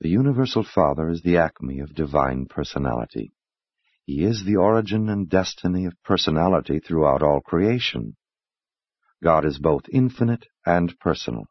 The 0.00 0.08
Universal 0.08 0.64
Father 0.64 1.08
is 1.08 1.22
the 1.22 1.36
acme 1.36 1.78
of 1.78 1.94
divine 1.94 2.46
personality. 2.46 3.32
He 4.04 4.24
is 4.24 4.44
the 4.44 4.56
origin 4.56 5.08
and 5.08 5.30
destiny 5.30 5.86
of 5.86 6.02
personality 6.02 6.80
throughout 6.80 7.22
all 7.22 7.40
creation. 7.40 8.16
God 9.22 9.44
is 9.44 9.60
both 9.60 9.82
infinite 9.92 10.46
and 10.66 10.98
personal. 10.98 11.44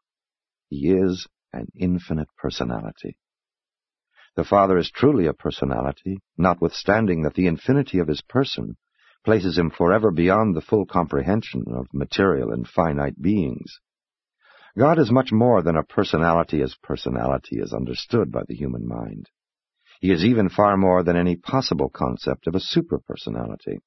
He 0.68 0.90
is 0.90 1.26
an 1.54 1.68
infinite 1.74 2.28
personality. 2.36 3.16
The 4.40 4.46
Father 4.46 4.78
is 4.78 4.90
truly 4.90 5.26
a 5.26 5.34
personality, 5.34 6.18
notwithstanding 6.38 7.20
that 7.24 7.34
the 7.34 7.46
infinity 7.46 7.98
of 7.98 8.08
his 8.08 8.22
person 8.22 8.78
places 9.22 9.58
him 9.58 9.68
forever 9.68 10.10
beyond 10.10 10.56
the 10.56 10.62
full 10.62 10.86
comprehension 10.86 11.64
of 11.68 11.92
material 11.92 12.50
and 12.50 12.66
finite 12.66 13.20
beings. 13.20 13.80
God 14.78 14.98
is 14.98 15.10
much 15.10 15.30
more 15.30 15.60
than 15.60 15.76
a 15.76 15.82
personality 15.82 16.62
as 16.62 16.74
personality 16.82 17.58
is 17.60 17.74
understood 17.74 18.32
by 18.32 18.44
the 18.48 18.54
human 18.54 18.88
mind. 18.88 19.28
He 20.00 20.10
is 20.10 20.24
even 20.24 20.48
far 20.48 20.78
more 20.78 21.02
than 21.02 21.18
any 21.18 21.36
possible 21.36 21.90
concept 21.90 22.46
of 22.46 22.54
a 22.54 22.60
superpersonality. 22.60 23.80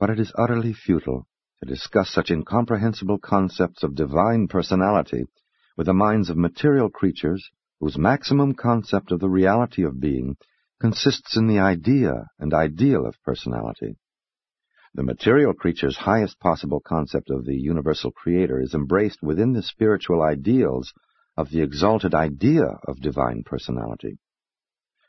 But 0.00 0.08
it 0.08 0.18
is 0.18 0.32
utterly 0.34 0.72
futile 0.72 1.26
to 1.60 1.66
discuss 1.66 2.08
such 2.10 2.30
incomprehensible 2.30 3.18
concepts 3.18 3.82
of 3.82 3.94
divine 3.94 4.48
personality 4.48 5.26
with 5.76 5.88
the 5.88 5.92
minds 5.92 6.30
of 6.30 6.38
material 6.38 6.88
creatures 6.88 7.50
whose 7.80 7.96
maximum 7.96 8.54
concept 8.54 9.12
of 9.12 9.20
the 9.20 9.28
reality 9.28 9.84
of 9.84 10.00
being 10.00 10.36
consists 10.80 11.36
in 11.36 11.46
the 11.46 11.58
idea 11.58 12.26
and 12.38 12.54
ideal 12.54 13.06
of 13.06 13.22
personality. 13.22 13.96
The 14.94 15.02
material 15.02 15.54
creature's 15.54 15.96
highest 15.96 16.40
possible 16.40 16.80
concept 16.80 17.30
of 17.30 17.44
the 17.44 17.56
universal 17.56 18.10
creator 18.10 18.60
is 18.60 18.74
embraced 18.74 19.22
within 19.22 19.52
the 19.52 19.62
spiritual 19.62 20.22
ideals 20.22 20.92
of 21.36 21.50
the 21.50 21.60
exalted 21.60 22.14
idea 22.14 22.64
of 22.86 23.00
divine 23.00 23.42
personality. 23.44 24.18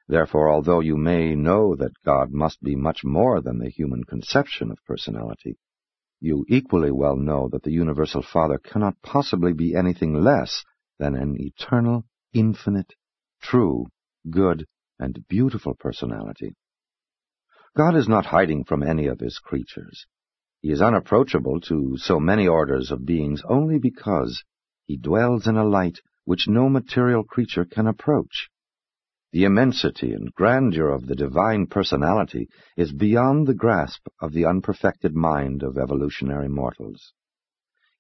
Therefore, 0.08 0.50
although 0.50 0.80
you 0.80 0.98
may 0.98 1.36
know 1.36 1.76
that 1.76 2.04
God 2.04 2.32
must 2.32 2.62
be 2.62 2.76
much 2.76 3.04
more 3.04 3.42
than 3.42 3.60
the 3.60 3.70
human 3.70 4.04
conception 4.04 4.72
of 4.72 4.84
personality, 4.86 5.58
you 6.20 6.46
equally 6.50 6.92
well 6.92 7.16
know 7.16 7.48
that 7.52 7.64
the 7.64 7.72
Universal 7.72 8.24
Father 8.24 8.58
cannot 8.58 9.02
possibly 9.02 9.54
be 9.54 9.76
anything 9.76 10.14
less 10.14 10.64
than 10.98 11.16
an 11.16 11.36
eternal, 11.40 12.06
infinite, 12.34 12.94
true, 13.42 13.88
good, 14.30 14.66
and 15.00 15.26
beautiful 15.28 15.76
personality. 15.80 16.56
God 17.76 17.96
is 17.96 18.08
not 18.08 18.26
hiding 18.26 18.64
from 18.64 18.84
any 18.84 19.08
of 19.08 19.20
his 19.20 19.40
creatures. 19.40 20.06
He 20.62 20.72
is 20.72 20.82
unapproachable 20.82 21.62
to 21.62 21.96
so 21.98 22.20
many 22.20 22.48
orders 22.48 22.92
of 22.92 23.06
beings 23.06 23.42
only 23.48 23.80
because 23.80 24.44
he 24.86 24.98
dwells 24.98 25.48
in 25.48 25.56
a 25.56 25.64
light 25.64 26.00
which 26.26 26.48
no 26.48 26.68
material 26.68 27.24
creature 27.24 27.66
can 27.66 27.88
approach. 27.88 28.50
The 29.32 29.46
immensity 29.46 30.12
and 30.12 30.34
grandeur 30.34 30.90
of 30.90 31.06
the 31.06 31.16
divine 31.16 31.68
personality 31.68 32.50
is 32.76 32.92
beyond 32.92 33.48
the 33.48 33.54
grasp 33.54 34.08
of 34.20 34.34
the 34.34 34.46
unperfected 34.46 35.16
mind 35.16 35.62
of 35.62 35.78
evolutionary 35.78 36.50
mortals. 36.50 37.14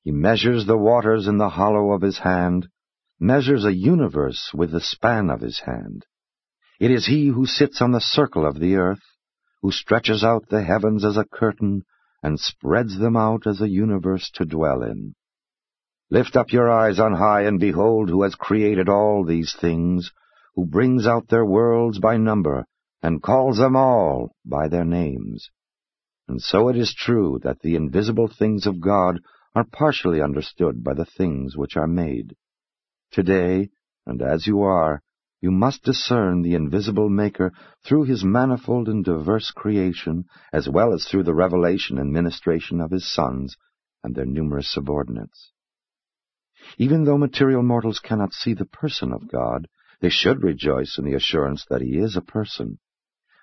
He 0.01 0.11
measures 0.11 0.65
the 0.65 0.77
waters 0.77 1.27
in 1.27 1.37
the 1.37 1.49
hollow 1.49 1.91
of 1.91 2.01
his 2.01 2.17
hand, 2.19 2.67
measures 3.19 3.65
a 3.65 3.73
universe 3.73 4.51
with 4.53 4.71
the 4.71 4.81
span 4.81 5.29
of 5.29 5.41
his 5.41 5.59
hand. 5.65 6.05
It 6.79 6.91
is 6.91 7.07
he 7.07 7.27
who 7.27 7.45
sits 7.45 7.81
on 7.81 7.91
the 7.91 7.99
circle 7.99 8.45
of 8.45 8.59
the 8.59 8.75
earth, 8.75 9.03
who 9.61 9.71
stretches 9.71 10.23
out 10.23 10.47
the 10.47 10.63
heavens 10.63 11.03
as 11.03 11.17
a 11.17 11.25
curtain 11.25 11.83
and 12.23 12.39
spreads 12.39 12.97
them 12.97 13.17
out 13.17 13.45
as 13.45 13.61
a 13.61 13.69
universe 13.69 14.29
to 14.35 14.45
dwell 14.45 14.83
in. 14.83 15.15
Lift 16.09 16.35
up 16.35 16.51
your 16.51 16.69
eyes 16.69 16.99
on 16.99 17.13
high 17.13 17.41
and 17.41 17.59
behold 17.59 18.09
who 18.09 18.23
has 18.23 18.35
created 18.35 18.89
all 18.89 19.25
these 19.25 19.55
things, 19.59 20.11
who 20.55 20.65
brings 20.65 21.05
out 21.05 21.27
their 21.27 21.45
worlds 21.45 21.99
by 21.99 22.17
number, 22.17 22.65
and 23.03 23.21
calls 23.21 23.57
them 23.57 23.75
all 23.75 24.31
by 24.45 24.67
their 24.67 24.85
names. 24.85 25.49
And 26.27 26.41
so 26.41 26.69
it 26.69 26.77
is 26.77 26.93
true 26.93 27.39
that 27.43 27.59
the 27.61 27.75
invisible 27.75 28.27
things 28.27 28.65
of 28.65 28.81
God 28.81 29.19
are 29.55 29.65
partially 29.65 30.21
understood 30.21 30.83
by 30.83 30.93
the 30.93 31.05
things 31.05 31.57
which 31.57 31.75
are 31.75 31.87
made. 31.87 32.35
Today, 33.11 33.69
and 34.05 34.21
as 34.21 34.45
you 34.45 34.61
are, 34.61 35.01
you 35.41 35.51
must 35.51 35.83
discern 35.83 36.41
the 36.41 36.53
invisible 36.53 37.09
Maker 37.09 37.51
through 37.83 38.03
his 38.03 38.23
manifold 38.23 38.87
and 38.89 39.03
diverse 39.03 39.51
creation, 39.51 40.25
as 40.51 40.67
well 40.69 40.93
as 40.93 41.05
through 41.05 41.23
the 41.23 41.33
revelation 41.33 41.97
and 41.97 42.11
ministration 42.11 42.81
of 42.81 42.91
his 42.91 43.11
sons 43.11 43.55
and 44.03 44.15
their 44.15 44.25
numerous 44.25 44.69
subordinates. 44.71 45.51
Even 46.77 47.05
though 47.05 47.17
material 47.17 47.63
mortals 47.63 47.99
cannot 47.99 48.33
see 48.33 48.53
the 48.53 48.65
person 48.65 49.13
of 49.13 49.31
God, 49.31 49.67
they 50.01 50.09
should 50.09 50.43
rejoice 50.43 50.97
in 50.97 51.05
the 51.05 51.13
assurance 51.15 51.65
that 51.69 51.81
he 51.81 51.97
is 51.97 52.15
a 52.15 52.21
person. 52.21 52.79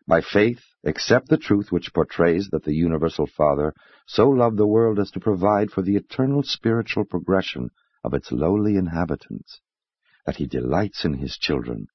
By 0.06 0.20
faith, 0.20 0.60
accept 0.84 1.28
the 1.28 1.38
truth 1.38 1.72
which 1.72 1.92
portrays 1.92 2.50
that 2.50 2.64
the 2.64 2.74
universal 2.74 3.26
Father 3.26 3.74
so 4.06 4.28
loved 4.28 4.58
the 4.58 4.66
world 4.66 4.98
as 5.00 5.10
to 5.12 5.20
provide 5.20 5.70
for 5.70 5.82
the 5.82 5.96
eternal 5.96 6.42
spiritual 6.44 7.04
progression 7.04 7.70
of 8.06 8.14
its 8.14 8.30
lowly 8.30 8.76
inhabitants, 8.76 9.60
that 10.24 10.36
he 10.36 10.46
delights 10.46 11.04
in 11.04 11.14
his 11.14 11.36
children. 11.36 11.88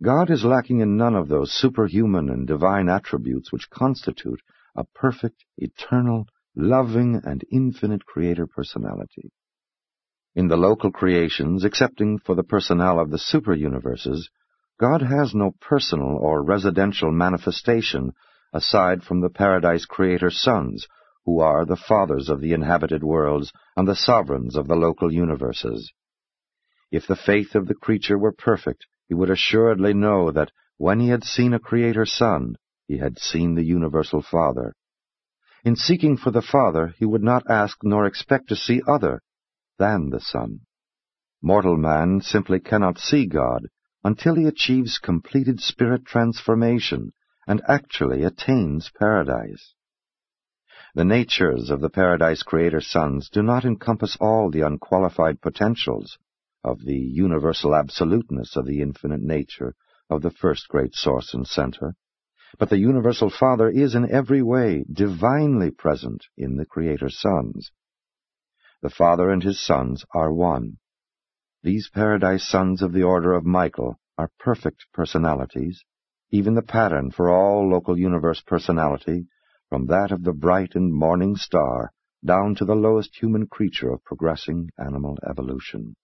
God 0.00 0.30
is 0.30 0.44
lacking 0.44 0.78
in 0.78 0.96
none 0.96 1.16
of 1.16 1.28
those 1.28 1.52
superhuman 1.52 2.30
and 2.30 2.46
divine 2.46 2.88
attributes 2.88 3.50
which 3.50 3.68
constitute 3.68 4.40
a 4.76 4.84
perfect, 4.94 5.44
eternal, 5.58 6.26
loving, 6.54 7.20
and 7.24 7.44
infinite 7.50 8.06
creator 8.06 8.46
personality. 8.46 9.32
In 10.36 10.46
the 10.46 10.56
local 10.56 10.92
creations, 10.92 11.64
excepting 11.64 12.18
for 12.18 12.36
the 12.36 12.44
personnel 12.44 13.00
of 13.00 13.10
the 13.10 13.18
super-universes, 13.18 14.30
God 14.78 15.02
has 15.02 15.34
no 15.34 15.54
personal 15.60 16.16
or 16.16 16.44
residential 16.44 17.10
manifestation 17.10 18.12
aside 18.52 19.02
from 19.02 19.20
the 19.20 19.28
paradise 19.28 19.86
creator 19.86 20.30
sons, 20.30 20.86
who 21.24 21.40
are 21.40 21.64
the 21.64 21.76
fathers 21.76 22.28
of 22.28 22.40
the 22.40 22.52
inhabited 22.52 23.02
worlds 23.02 23.52
and 23.76 23.86
the 23.86 23.94
sovereigns 23.94 24.56
of 24.56 24.68
the 24.68 24.76
local 24.76 25.12
universes. 25.12 25.92
If 26.90 27.06
the 27.06 27.16
faith 27.16 27.54
of 27.54 27.68
the 27.68 27.74
creature 27.74 28.18
were 28.18 28.32
perfect, 28.32 28.86
he 29.08 29.14
would 29.14 29.30
assuredly 29.30 29.94
know 29.94 30.30
that 30.30 30.50
when 30.76 31.00
he 31.00 31.08
had 31.08 31.24
seen 31.24 31.54
a 31.54 31.58
creator 31.58 32.04
son, 32.04 32.56
he 32.86 32.98
had 32.98 33.18
seen 33.18 33.54
the 33.54 33.64
universal 33.64 34.20
Father. 34.20 34.74
In 35.64 35.76
seeking 35.76 36.16
for 36.16 36.30
the 36.30 36.42
Father, 36.42 36.94
he 36.98 37.04
would 37.04 37.22
not 37.22 37.48
ask 37.48 37.78
nor 37.84 38.04
expect 38.04 38.48
to 38.48 38.56
see 38.56 38.82
other 38.86 39.22
than 39.78 40.10
the 40.10 40.20
Son. 40.20 40.60
Mortal 41.40 41.76
man 41.76 42.20
simply 42.20 42.58
cannot 42.58 42.98
see 42.98 43.26
God 43.26 43.68
until 44.04 44.34
he 44.34 44.46
achieves 44.46 44.98
completed 44.98 45.60
spirit 45.60 46.04
transformation 46.04 47.12
and 47.46 47.62
actually 47.68 48.24
attains 48.24 48.90
paradise. 48.98 49.74
The 50.94 51.04
natures 51.06 51.70
of 51.70 51.80
the 51.80 51.88
Paradise 51.88 52.42
Creator 52.42 52.82
sons 52.82 53.30
do 53.30 53.42
not 53.42 53.64
encompass 53.64 54.14
all 54.20 54.50
the 54.50 54.60
unqualified 54.60 55.40
potentials 55.40 56.18
of 56.62 56.84
the 56.84 56.98
universal 56.98 57.74
absoluteness 57.74 58.56
of 58.56 58.66
the 58.66 58.82
infinite 58.82 59.22
nature 59.22 59.74
of 60.10 60.20
the 60.20 60.30
first 60.30 60.68
great 60.68 60.94
source 60.94 61.32
and 61.32 61.46
center, 61.46 61.94
but 62.58 62.68
the 62.68 62.78
universal 62.78 63.30
Father 63.30 63.70
is 63.70 63.94
in 63.94 64.10
every 64.10 64.42
way 64.42 64.84
divinely 64.92 65.70
present 65.70 66.26
in 66.36 66.56
the 66.56 66.66
Creator 66.66 67.08
sons. 67.08 67.72
The 68.82 68.90
Father 68.90 69.30
and 69.30 69.42
his 69.42 69.64
sons 69.64 70.04
are 70.14 70.30
one. 70.30 70.76
These 71.62 71.88
paradise 71.88 72.46
sons 72.46 72.82
of 72.82 72.92
the 72.92 73.04
order 73.04 73.32
of 73.32 73.46
Michael 73.46 73.98
are 74.18 74.30
perfect 74.38 74.84
personalities, 74.92 75.86
even 76.30 76.52
the 76.52 76.60
pattern 76.60 77.10
for 77.10 77.30
all 77.30 77.66
local 77.66 77.98
universe 77.98 78.42
personality, 78.42 79.26
from 79.72 79.86
that 79.86 80.12
of 80.12 80.22
the 80.22 80.34
bright 80.34 80.74
and 80.74 80.92
morning 80.92 81.34
star 81.34 81.90
down 82.22 82.54
to 82.54 82.62
the 82.62 82.74
lowest 82.74 83.16
human 83.18 83.46
creature 83.46 83.90
of 83.90 84.04
progressing 84.04 84.68
animal 84.78 85.16
evolution. 85.26 85.96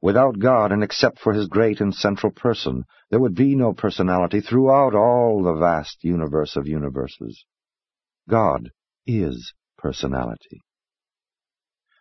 Without 0.00 0.38
God 0.38 0.72
and 0.72 0.82
except 0.82 1.18
for 1.18 1.34
his 1.34 1.48
great 1.48 1.82
and 1.82 1.94
central 1.94 2.32
person, 2.32 2.84
there 3.10 3.20
would 3.20 3.34
be 3.34 3.54
no 3.54 3.74
personality 3.74 4.40
throughout 4.40 4.94
all 4.94 5.42
the 5.42 5.52
vast 5.52 5.98
universe 6.00 6.56
of 6.56 6.66
universes. 6.66 7.44
God 8.26 8.70
is 9.06 9.52
personality. 9.76 10.62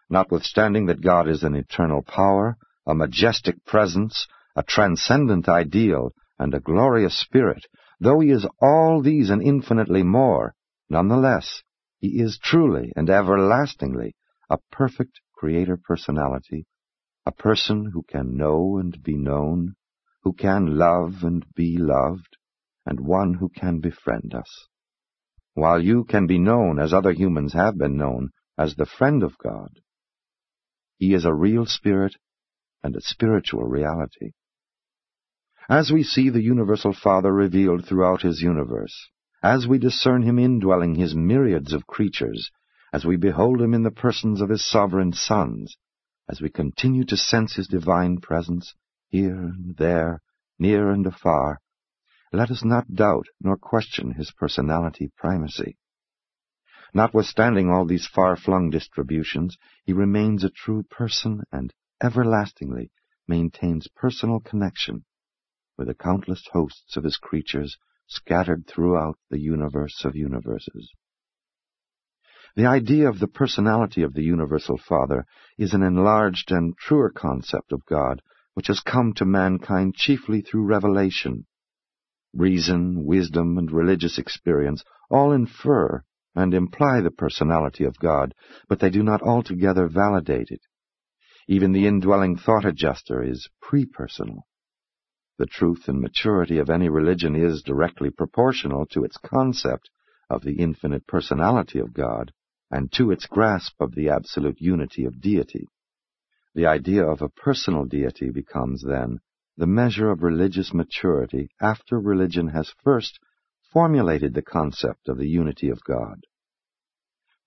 Notwithstanding 0.10 0.86
that 0.86 1.04
God 1.04 1.28
is 1.28 1.44
an 1.44 1.54
eternal 1.54 2.02
power, 2.02 2.56
a 2.88 2.96
majestic 2.96 3.66
presence, 3.66 4.26
a 4.56 4.64
transcendent 4.64 5.50
ideal, 5.50 6.14
and 6.40 6.54
a 6.54 6.62
glorious 6.62 7.20
spirit, 7.20 7.66
though 8.00 8.20
he 8.20 8.32
is 8.32 8.48
all 8.62 9.02
these 9.02 9.30
and 9.30 9.42
infinitely 9.42 10.04
more, 10.04 10.56
nonetheless, 10.90 11.64
he 12.00 12.22
is 12.22 12.40
truly 12.42 12.94
and 12.96 13.10
everlastingly 13.10 14.16
a 14.50 14.58
perfect 14.72 15.20
creator 15.34 15.78
personality, 15.78 16.66
a 17.26 17.32
person 17.32 17.92
who 17.94 18.04
can 18.04 18.36
know 18.36 18.78
and 18.78 19.04
be 19.04 19.16
known, 19.16 19.76
who 20.24 20.34
can 20.34 20.78
love 20.78 21.24
and 21.24 21.46
be 21.56 21.78
loved, 21.78 22.38
and 22.86 23.00
one 23.00 23.36
who 23.36 23.50
can 23.50 23.80
befriend 23.80 24.34
us. 24.34 24.68
While 25.54 25.84
you 25.84 26.06
can 26.06 26.26
be 26.26 26.40
known 26.40 26.80
as 26.80 26.94
other 26.94 27.12
humans 27.12 27.54
have 27.54 27.78
been 27.78 27.98
known 27.98 28.30
as 28.58 28.76
the 28.76 28.86
friend 28.86 29.24
of 29.24 29.38
God, 29.38 29.80
he 30.98 31.14
is 31.14 31.26
a 31.26 31.34
real 31.34 31.66
spirit 31.66 32.16
and 32.84 32.96
a 32.96 33.02
spiritual 33.02 33.64
reality. 33.64 34.32
As 35.70 35.92
we 35.92 36.02
see 36.02 36.30
the 36.30 36.42
universal 36.42 36.94
Father 36.94 37.32
revealed 37.32 37.86
throughout 37.86 38.24
his 38.24 38.42
universe, 38.42 39.08
as 39.44 39.68
we 39.68 39.78
discern 39.78 40.24
him 40.24 40.40
indwelling 40.40 40.96
his 40.96 41.14
myriads 41.14 41.74
of 41.74 41.86
creatures, 41.86 42.50
as 42.92 43.06
we 43.06 43.18
behold 43.18 43.62
him 43.62 43.76
in 43.76 43.84
the 43.84 43.92
persons 43.92 44.42
of 44.42 44.50
his 44.50 44.66
sovereign 44.66 45.14
sons, 45.14 45.78
as 46.28 46.42
we 46.42 46.50
continue 46.50 47.04
to 47.06 47.16
sense 47.16 47.54
his 47.54 47.68
divine 47.68 48.18
presence 48.18 48.74
here 49.10 49.36
and 49.36 49.78
there, 49.78 50.24
near 50.58 50.90
and 50.90 51.06
afar, 51.06 51.62
let 52.34 52.50
us 52.50 52.66
not 52.66 52.96
doubt 52.96 53.28
nor 53.40 53.56
question 53.56 54.14
his 54.14 54.32
personality 54.32 55.12
primacy. 55.18 55.78
Notwithstanding 56.96 57.70
all 57.70 57.86
these 57.86 58.08
far-flung 58.08 58.72
distributions, 58.72 59.56
he 59.86 59.94
remains 59.94 60.44
a 60.44 60.50
true 60.50 60.82
person 60.82 61.44
and 61.52 61.72
everlastingly 62.02 62.90
maintains 63.28 63.88
personal 63.88 64.40
connection 64.40 65.06
with 65.80 65.88
the 65.88 65.94
countless 65.96 66.46
hosts 66.52 66.98
of 66.98 67.06
his 67.06 67.16
creatures 67.16 67.78
scattered 68.06 68.68
throughout 68.68 69.18
the 69.30 69.40
universe 69.40 70.04
of 70.04 70.14
universes. 70.14 70.92
The 72.58 72.66
idea 72.66 73.08
of 73.08 73.20
the 73.20 73.30
personality 73.30 74.02
of 74.02 74.14
the 74.14 74.24
Universal 74.24 74.80
Father 74.80 75.26
is 75.58 75.74
an 75.74 75.82
enlarged 75.82 76.52
and 76.52 76.78
truer 76.78 77.10
concept 77.10 77.72
of 77.72 77.86
God 77.86 78.22
which 78.56 78.68
has 78.68 78.82
come 78.82 79.14
to 79.14 79.24
mankind 79.24 79.96
chiefly 79.96 80.42
through 80.42 80.66
revelation. 80.66 81.46
Reason, 82.34 83.06
wisdom, 83.06 83.58
and 83.58 83.72
religious 83.72 84.18
experience 84.18 84.84
all 85.10 85.32
infer 85.32 86.04
and 86.36 86.54
imply 86.54 87.00
the 87.00 87.12
personality 87.12 87.86
of 87.86 87.98
God, 88.00 88.36
but 88.68 88.82
they 88.82 88.90
do 88.90 89.02
not 89.02 89.22
altogether 89.22 89.88
validate 89.88 90.50
it. 90.50 90.62
Even 91.48 91.72
the 91.72 91.88
indwelling 91.88 92.36
thought 92.36 92.66
adjuster 92.66 93.24
is 93.24 93.48
pre-personal. 93.62 94.46
The 95.40 95.46
truth 95.46 95.88
and 95.88 96.02
maturity 96.02 96.58
of 96.58 96.70
any 96.70 96.90
religion 96.90 97.34
is 97.34 97.64
directly 97.64 98.10
proportional 98.10 98.86
to 98.88 99.06
its 99.06 99.16
concept 99.16 99.90
of 100.30 100.44
the 100.44 100.60
infinite 100.60 101.08
personality 101.08 101.80
of 101.80 101.94
God 101.94 102.34
and 102.70 102.92
to 102.92 103.10
its 103.10 103.26
grasp 103.26 103.80
of 103.80 103.96
the 103.96 104.10
absolute 104.10 104.60
unity 104.60 105.06
of 105.06 105.22
deity. 105.22 105.70
The 106.56 106.66
idea 106.66 107.08
of 107.08 107.22
a 107.22 107.30
personal 107.30 107.86
deity 107.86 108.32
becomes, 108.32 108.84
then, 108.84 109.22
the 109.56 109.66
measure 109.66 110.12
of 110.12 110.24
religious 110.24 110.74
maturity 110.74 111.48
after 111.62 112.02
religion 112.02 112.50
has 112.50 112.76
first 112.84 113.18
formulated 113.72 114.34
the 114.34 114.42
concept 114.42 115.08
of 115.08 115.18
the 115.18 115.30
unity 115.30 115.70
of 115.70 115.82
God. 115.86 116.26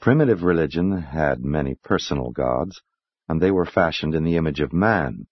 Primitive 0.01 0.43
religion 0.43 0.93
had 0.93 1.45
many 1.45 1.75
personal 1.75 2.31
gods, 2.31 2.81
and 3.29 3.39
they 3.39 3.51
were 3.51 3.67
fashioned 3.67 4.15
in 4.15 4.25
the 4.25 4.37
image 4.37 4.61
of 4.61 4.73
man. 4.73 5.27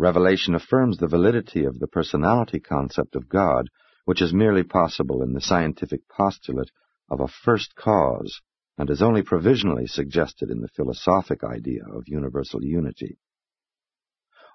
Revelation 0.00 0.54
affirms 0.54 0.96
the 0.96 1.08
validity 1.08 1.66
of 1.66 1.78
the 1.78 1.86
personality 1.86 2.58
concept 2.58 3.14
of 3.14 3.28
God, 3.28 3.68
which 4.06 4.22
is 4.22 4.32
merely 4.32 4.62
possible 4.62 5.22
in 5.22 5.34
the 5.34 5.42
scientific 5.42 6.08
postulate 6.08 6.70
of 7.10 7.20
a 7.20 7.28
first 7.28 7.74
cause 7.74 8.40
and 8.78 8.88
is 8.88 9.02
only 9.02 9.20
provisionally 9.20 9.86
suggested 9.86 10.48
in 10.48 10.62
the 10.62 10.70
philosophic 10.74 11.44
idea 11.44 11.82
of 11.92 12.04
universal 12.06 12.64
unity. 12.64 13.18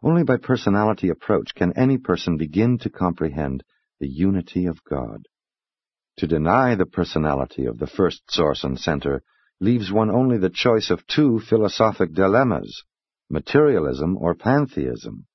Only 0.02 0.24
by 0.24 0.38
personality 0.38 1.10
approach 1.10 1.54
can 1.54 1.78
any 1.78 2.00
person 2.00 2.38
begin 2.38 2.80
to 2.80 2.90
comprehend 2.90 3.64
the 4.00 4.10
unity 4.10 4.66
of 4.66 4.84
God. 4.84 5.28
To 6.18 6.28
deny 6.28 6.74
the 6.74 6.88
personality 6.88 7.68
of 7.68 7.78
the 7.78 7.86
first 7.86 8.32
source 8.32 8.64
and 8.64 8.80
center 8.80 9.22
leaves 9.60 9.92
one 9.92 10.10
only 10.10 10.40
the 10.40 10.50
choice 10.50 10.90
of 10.90 11.06
two 11.06 11.40
philosophic 11.40 12.16
dilemmas, 12.16 12.84
materialism 13.30 14.18
or 14.18 14.34
pantheism. 14.34 15.28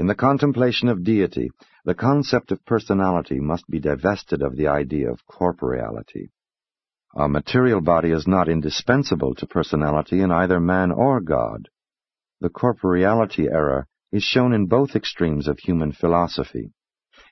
In 0.00 0.06
the 0.06 0.14
contemplation 0.14 0.88
of 0.88 1.04
deity, 1.04 1.50
the 1.84 1.94
concept 1.94 2.52
of 2.52 2.64
personality 2.64 3.38
must 3.38 3.68
be 3.68 3.80
divested 3.80 4.40
of 4.40 4.56
the 4.56 4.66
idea 4.66 5.10
of 5.10 5.26
corporeality. 5.26 6.30
A 7.14 7.28
material 7.28 7.82
body 7.82 8.10
is 8.10 8.26
not 8.26 8.48
indispensable 8.48 9.34
to 9.34 9.46
personality 9.46 10.22
in 10.22 10.30
either 10.30 10.58
man 10.58 10.90
or 10.90 11.20
God. 11.20 11.68
The 12.40 12.48
corporeality 12.48 13.46
error 13.52 13.88
is 14.10 14.22
shown 14.22 14.54
in 14.54 14.68
both 14.68 14.96
extremes 14.96 15.46
of 15.46 15.58
human 15.58 15.92
philosophy. 15.92 16.72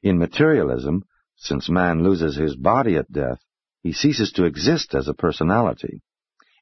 In 0.02 0.18
materialism, 0.18 1.04
since 1.36 1.70
man 1.70 2.02
loses 2.02 2.36
his 2.36 2.54
body 2.54 2.96
at 2.96 3.10
death, 3.10 3.40
he 3.82 3.92
ceases 3.94 4.30
to 4.32 4.44
exist 4.44 4.94
as 4.94 5.08
a 5.08 5.14
personality. 5.14 6.02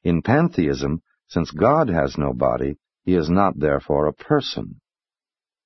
In 0.05 0.21
pantheism, 0.21 1.01
since 1.27 1.51
God 1.51 1.89
has 1.89 2.17
no 2.17 2.31
body, 2.31 2.77
he 3.03 3.13
is 3.13 3.29
not 3.29 3.59
therefore 3.59 4.07
a 4.07 4.13
person. 4.13 4.79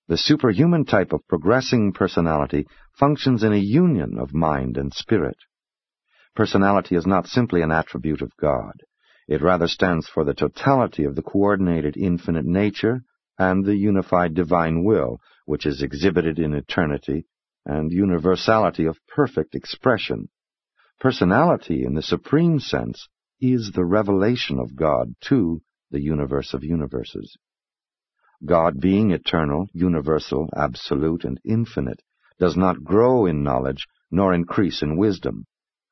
The 0.08 0.18
superhuman 0.18 0.86
type 0.86 1.14
of 1.14 1.28
progressing 1.28 1.94
personality 1.94 2.68
functions 2.98 3.44
in 3.44 3.54
a 3.54 3.58
union 3.58 4.18
of 4.18 4.34
mind 4.34 4.78
and 4.78 4.94
spirit. 4.94 5.38
Personality 6.36 6.96
is 6.96 7.06
not 7.06 7.28
simply 7.28 7.62
an 7.62 7.72
attribute 7.72 8.22
of 8.22 8.36
God. 8.38 8.74
It 9.28 9.42
rather 9.42 9.68
stands 9.68 10.10
for 10.10 10.24
the 10.24 10.34
totality 10.34 11.04
of 11.04 11.16
the 11.16 11.22
coordinated 11.22 11.96
infinite 11.98 12.46
nature 12.46 13.04
and 13.38 13.64
the 13.64 13.76
unified 13.76 14.34
divine 14.34 14.84
will, 14.84 15.20
which 15.46 15.66
is 15.66 15.82
exhibited 15.82 16.40
in 16.40 16.54
eternity, 16.54 17.26
and 17.66 17.92
universality 17.92 18.86
of 18.86 19.00
perfect 19.08 19.56
expression. 19.56 20.30
Personality, 21.00 21.84
in 21.84 21.94
the 21.94 22.02
supreme 22.02 22.60
sense, 22.60 23.08
is 23.40 23.72
the 23.72 23.86
revelation 23.86 24.60
of 24.60 24.76
God 24.76 25.16
to 25.22 25.62
the 25.90 26.02
universe 26.02 26.54
of 26.54 26.64
universes. 26.64 27.38
God 28.46 28.80
being 28.80 29.12
eternal, 29.12 29.68
universal, 29.74 30.50
absolute, 30.56 31.24
and 31.24 31.40
infinite, 31.46 32.02
does 32.40 32.58
not 32.58 32.84
grow 32.84 33.26
in 33.26 33.44
knowledge 33.44 33.88
nor 34.10 34.34
increase 34.34 34.82
in 34.82 34.98
wisdom. 34.98 35.46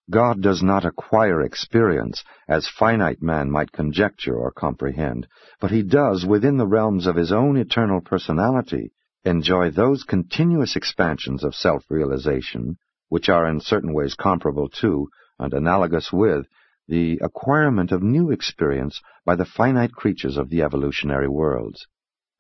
God 0.10 0.42
does 0.42 0.64
not 0.64 0.86
acquire 0.86 1.42
experience 1.42 2.24
as 2.48 2.68
finite 2.68 3.22
man 3.22 3.52
might 3.52 3.72
conjecture 3.72 4.36
or 4.36 4.52
comprehend, 4.52 5.28
but 5.62 5.70
he 5.70 5.84
does, 5.84 6.26
within 6.26 6.58
the 6.58 6.66
realms 6.66 7.06
of 7.06 7.16
his 7.16 7.32
own 7.32 7.56
eternal 7.56 8.02
personality, 8.02 8.92
enjoy 9.24 9.70
those 9.70 10.04
continuous 10.04 10.76
expansions 10.76 11.44
of 11.44 11.54
self-realization 11.54 12.78
which 13.10 13.30
are 13.30 13.48
in 13.48 13.60
certain 13.60 13.94
ways 13.94 14.16
comparable 14.16 14.70
to 14.70 15.08
and 15.38 15.54
analogous 15.54 16.12
with 16.12 16.48
the 16.88 17.20
acquirement 17.22 17.92
of 17.92 18.02
new 18.02 18.32
experience 18.32 19.02
by 19.26 19.36
the 19.36 19.46
finite 19.46 19.92
creatures 19.92 20.38
of 20.38 20.50
the 20.50 20.64
evolutionary 20.64 21.28
worlds. 21.28 21.86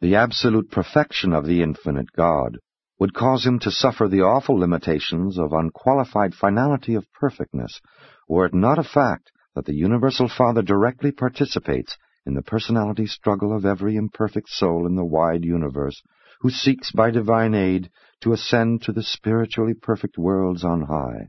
The 0.02 0.16
absolute 0.16 0.72
perfection 0.72 1.34
of 1.34 1.46
the 1.46 1.62
infinite 1.62 2.14
God 2.14 2.58
would 3.00 3.14
cause 3.14 3.46
him 3.46 3.60
to 3.60 3.72
suffer 3.72 4.08
the 4.08 4.22
awful 4.22 4.56
limitations 4.58 5.38
of 5.38 5.52
unqualified 5.52 6.34
finality 6.34 6.96
of 6.96 7.12
perfectness, 7.12 7.82
were 8.28 8.46
it 8.46 8.54
not 8.54 8.80
a 8.80 8.84
fact 8.84 9.30
that 9.56 9.66
the 9.66 9.76
Universal 9.76 10.30
Father 10.30 10.62
directly 10.62 11.12
participates 11.12 11.98
in 12.26 12.34
the 12.34 12.42
personality 12.42 13.08
struggle 13.08 13.54
of 13.54 13.66
every 13.66 13.98
imperfect 13.98 14.48
soul 14.48 14.88
in 14.88 14.96
the 14.96 15.04
wide 15.04 15.44
universe, 15.44 16.02
who 16.40 16.50
seeks 16.50 16.94
by 16.94 17.12
divine 17.12 17.54
aid 17.54 17.90
to 18.22 18.32
ascend 18.32 18.82
to 18.84 18.94
the 18.94 19.04
spiritually 19.04 19.74
perfect 19.74 20.18
worlds 20.18 20.64
on 20.64 20.84
high. 20.84 21.28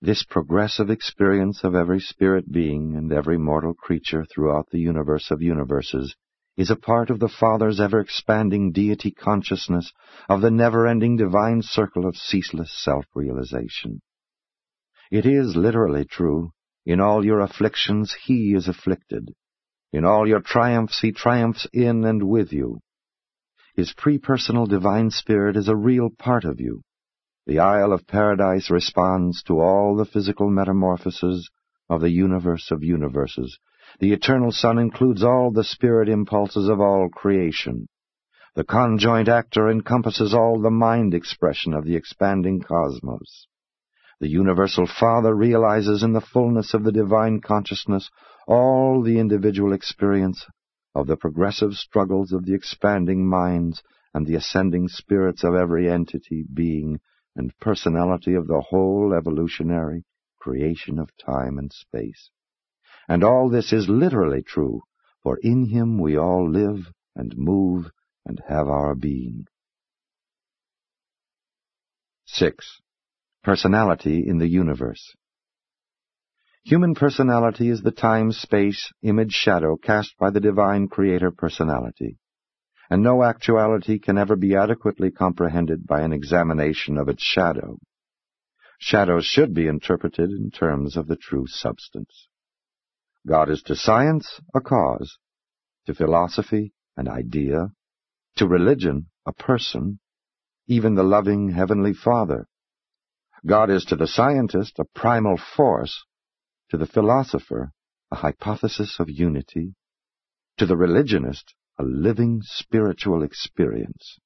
This 0.00 0.24
progressive 0.24 0.90
experience 0.90 1.62
of 1.62 1.76
every 1.76 2.00
spirit 2.00 2.50
being 2.50 2.96
and 2.96 3.12
every 3.12 3.38
mortal 3.38 3.74
creature 3.74 4.24
throughout 4.24 4.68
the 4.70 4.80
universe 4.80 5.30
of 5.30 5.42
universes 5.42 6.16
is 6.56 6.70
a 6.70 6.76
part 6.76 7.10
of 7.10 7.18
the 7.18 7.28
Father's 7.28 7.80
ever-expanding 7.80 8.72
deity 8.72 9.10
consciousness 9.10 9.92
of 10.28 10.40
the 10.40 10.50
never-ending 10.50 11.16
divine 11.16 11.62
circle 11.62 12.06
of 12.06 12.16
ceaseless 12.16 12.70
self-realization. 12.72 14.00
It 15.10 15.26
is 15.26 15.56
literally 15.56 16.04
true, 16.04 16.52
in 16.86 17.00
all 17.00 17.24
your 17.24 17.40
afflictions 17.40 18.14
he 18.24 18.54
is 18.54 18.68
afflicted. 18.68 19.34
In 19.92 20.04
all 20.04 20.28
your 20.28 20.40
triumphs 20.40 21.00
he 21.00 21.12
triumphs 21.12 21.66
in 21.72 22.04
and 22.04 22.22
with 22.28 22.52
you. 22.52 22.80
His 23.74 23.92
pre-personal 23.92 24.66
divine 24.66 25.10
spirit 25.10 25.56
is 25.56 25.68
a 25.68 25.76
real 25.76 26.08
part 26.10 26.44
of 26.44 26.60
you. 26.60 26.82
The 27.46 27.58
Isle 27.58 27.92
of 27.92 28.06
Paradise 28.06 28.70
responds 28.70 29.42
to 29.44 29.60
all 29.60 29.96
the 29.96 30.04
physical 30.04 30.48
metamorphoses 30.48 31.50
of 31.90 32.00
the 32.00 32.10
universe 32.10 32.70
of 32.70 32.82
universes 32.82 33.58
the 34.00 34.12
eternal 34.12 34.50
Son 34.50 34.78
includes 34.78 35.22
all 35.22 35.50
the 35.50 35.64
spirit 35.64 36.08
impulses 36.08 36.68
of 36.68 36.80
all 36.80 37.08
creation. 37.08 37.88
The 38.54 38.64
conjoint 38.64 39.28
actor 39.28 39.68
encompasses 39.68 40.32
all 40.32 40.60
the 40.60 40.70
mind 40.70 41.14
expression 41.14 41.74
of 41.74 41.84
the 41.84 41.96
expanding 41.96 42.60
cosmos. 42.60 43.48
The 44.20 44.28
universal 44.28 44.86
Father 44.86 45.34
realizes 45.34 46.02
in 46.02 46.12
the 46.12 46.20
fullness 46.20 46.72
of 46.72 46.84
the 46.84 46.92
divine 46.92 47.40
consciousness 47.40 48.10
all 48.46 49.02
the 49.02 49.18
individual 49.18 49.72
experience 49.72 50.46
of 50.94 51.08
the 51.08 51.16
progressive 51.16 51.74
struggles 51.74 52.32
of 52.32 52.44
the 52.44 52.54
expanding 52.54 53.26
minds 53.26 53.82
and 54.14 54.26
the 54.26 54.36
ascending 54.36 54.86
spirits 54.88 55.42
of 55.42 55.54
every 55.54 55.90
entity, 55.90 56.44
being, 56.54 57.00
and 57.34 57.58
personality 57.58 58.34
of 58.34 58.46
the 58.46 58.60
whole 58.60 59.12
evolutionary 59.12 60.04
creation 60.38 61.00
of 61.00 61.10
time 61.16 61.58
and 61.58 61.72
space. 61.72 62.30
And 63.08 63.22
all 63.22 63.50
this 63.50 63.72
is 63.72 63.88
literally 63.88 64.42
true, 64.42 64.82
for 65.22 65.38
in 65.42 65.66
him 65.66 65.98
we 65.98 66.16
all 66.16 66.50
live 66.50 66.92
and 67.14 67.36
move 67.36 67.90
and 68.24 68.40
have 68.48 68.68
our 68.68 68.94
being. 68.94 69.46
6. 72.26 72.80
Personality 73.42 74.24
in 74.26 74.38
the 74.38 74.48
universe. 74.48 75.14
Human 76.64 76.94
personality 76.94 77.68
is 77.68 77.82
the 77.82 77.90
time-space 77.90 78.90
image-shadow 79.02 79.76
cast 79.76 80.16
by 80.18 80.30
the 80.30 80.40
divine 80.40 80.88
creator 80.88 81.30
personality, 81.30 82.16
and 82.88 83.02
no 83.02 83.22
actuality 83.22 83.98
can 83.98 84.16
ever 84.16 84.34
be 84.34 84.56
adequately 84.56 85.10
comprehended 85.10 85.86
by 85.86 86.00
an 86.00 86.14
examination 86.14 86.96
of 86.96 87.10
its 87.10 87.22
shadow. 87.22 87.78
Shadows 88.78 89.26
should 89.26 89.52
be 89.52 89.66
interpreted 89.66 90.30
in 90.30 90.50
terms 90.50 90.96
of 90.96 91.06
the 91.06 91.16
true 91.16 91.46
substance. 91.46 92.28
God 93.26 93.50
is 93.50 93.62
to 93.62 93.76
science 93.76 94.40
a 94.54 94.60
cause, 94.60 95.18
to 95.86 95.94
philosophy 95.94 96.72
an 96.96 97.08
idea, 97.08 97.70
to 98.36 98.46
religion 98.46 99.06
a 99.26 99.32
person, 99.32 99.98
even 100.66 100.94
the 100.94 101.02
loving 101.02 101.50
Heavenly 101.50 101.94
Father. 101.94 102.46
God 103.46 103.70
is 103.70 103.84
to 103.86 103.96
the 103.96 104.06
scientist 104.06 104.78
a 104.78 104.84
primal 104.84 105.38
force, 105.56 106.04
to 106.70 106.76
the 106.76 106.86
philosopher 106.86 107.72
a 108.10 108.16
hypothesis 108.16 108.96
of 109.00 109.08
unity, 109.08 109.74
to 110.58 110.66
the 110.66 110.76
religionist 110.76 111.54
a 111.78 111.82
living 111.82 112.40
spiritual 112.42 113.22
experience. 113.22 114.18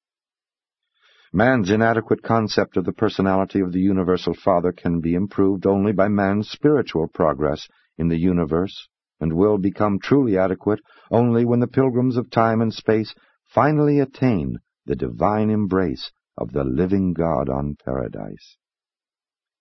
Man's 1.31 1.69
inadequate 1.69 2.23
concept 2.23 2.75
of 2.77 2.85
the 2.85 2.91
personality 2.91 3.59
of 3.59 3.71
the 3.71 3.79
Universal 3.79 4.33
Father 4.33 4.71
can 4.71 4.99
be 4.99 5.13
improved 5.13 5.65
only 5.65 5.91
by 5.91 6.07
man's 6.07 6.49
spiritual 6.49 7.07
progress 7.07 7.67
in 7.99 8.07
the 8.07 8.17
universe, 8.17 8.87
and 9.19 9.33
will 9.33 9.57
become 9.57 9.99
truly 9.99 10.37
adequate 10.37 10.79
only 11.11 11.45
when 11.45 11.59
the 11.59 11.67
pilgrims 11.67 12.17
of 12.17 12.31
time 12.31 12.61
and 12.61 12.73
space 12.73 13.13
finally 13.45 13.99
attain 13.99 14.57
the 14.85 14.95
divine 14.95 15.49
embrace 15.49 16.11
of 16.37 16.53
the 16.53 16.63
living 16.63 17.13
God 17.13 17.49
on 17.49 17.75
paradise. 17.83 18.57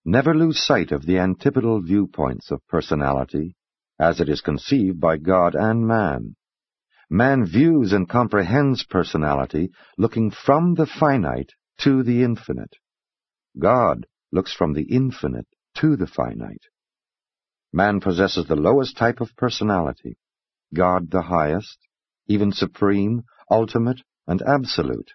Never 0.05 0.35
lose 0.35 0.65
sight 0.65 0.93
of 0.93 1.05
the 1.05 1.19
antipodal 1.19 1.83
viewpoints 1.83 2.51
of 2.51 2.67
personality 2.69 3.57
as 3.99 4.21
it 4.21 4.29
is 4.29 4.41
conceived 4.41 5.01
by 5.01 5.17
God 5.17 5.55
and 5.55 5.87
man. 5.87 6.37
Man 7.11 7.45
views 7.45 7.93
and 7.93 8.09
comprehends 8.09 8.85
personality 8.85 9.71
looking 9.97 10.31
from 10.31 10.75
the 10.75 10.87
finite 10.87 11.51
to 11.81 12.03
the 12.03 12.23
infinite. 12.23 12.75
God 13.59 14.07
looks 14.31 14.53
from 14.53 14.75
the 14.75 14.85
infinite 14.85 15.47
to 15.79 15.97
the 15.97 16.07
finite. 16.07 16.67
Man 17.79 18.01
possesses 18.01 18.47
the 18.47 18.57
lowest 18.57 18.97
type 18.97 19.21
of 19.21 19.37
personality, 19.37 20.17
God 20.75 21.13
the 21.13 21.23
highest, 21.23 21.79
even 22.27 22.51
supreme, 22.51 23.23
ultimate, 23.49 24.01
and 24.27 24.43
absolute. 24.43 25.13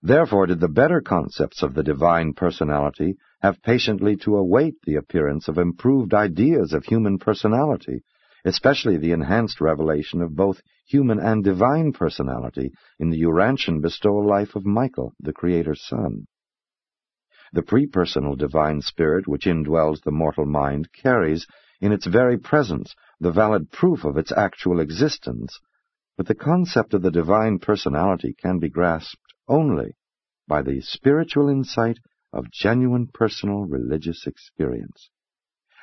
Therefore 0.00 0.46
did 0.46 0.60
the 0.60 0.68
better 0.68 1.00
concepts 1.00 1.64
of 1.64 1.74
the 1.74 1.82
divine 1.82 2.34
personality 2.34 3.16
have 3.42 3.60
patiently 3.60 4.14
to 4.18 4.36
await 4.36 4.74
the 4.84 4.94
appearance 4.94 5.48
of 5.48 5.58
improved 5.58 6.14
ideas 6.14 6.72
of 6.72 6.84
human 6.84 7.18
personality, 7.18 8.04
especially 8.44 8.96
the 8.96 9.10
enhanced 9.10 9.60
revelation 9.60 10.22
of 10.22 10.36
both 10.36 10.62
human 10.86 11.18
and 11.18 11.42
divine 11.42 11.90
personality 11.92 12.70
in 13.00 13.10
the 13.10 13.18
Urantian 13.18 13.80
bestowal 13.80 14.24
life 14.24 14.54
of 14.54 14.64
Michael, 14.64 15.12
the 15.18 15.32
Creator's 15.32 15.84
Son. 15.84 16.28
The 17.52 17.62
pre-personal 17.62 18.36
divine 18.36 18.82
spirit 18.82 19.26
which 19.26 19.46
indwells 19.46 20.02
the 20.02 20.10
mortal 20.10 20.44
mind 20.44 20.92
carries, 20.92 21.46
in 21.80 21.92
its 21.92 22.06
very 22.06 22.36
presence, 22.36 22.94
the 23.20 23.32
valid 23.32 23.70
proof 23.70 24.04
of 24.04 24.18
its 24.18 24.30
actual 24.32 24.80
existence, 24.80 25.58
but 26.16 26.26
the 26.26 26.34
concept 26.34 26.92
of 26.92 27.02
the 27.02 27.10
divine 27.10 27.58
personality 27.58 28.34
can 28.34 28.58
be 28.58 28.68
grasped 28.68 29.34
only 29.46 29.96
by 30.46 30.60
the 30.60 30.80
spiritual 30.80 31.48
insight 31.48 31.98
of 32.32 32.50
genuine 32.50 33.06
personal 33.06 33.64
religious 33.64 34.26
experience. 34.26 35.10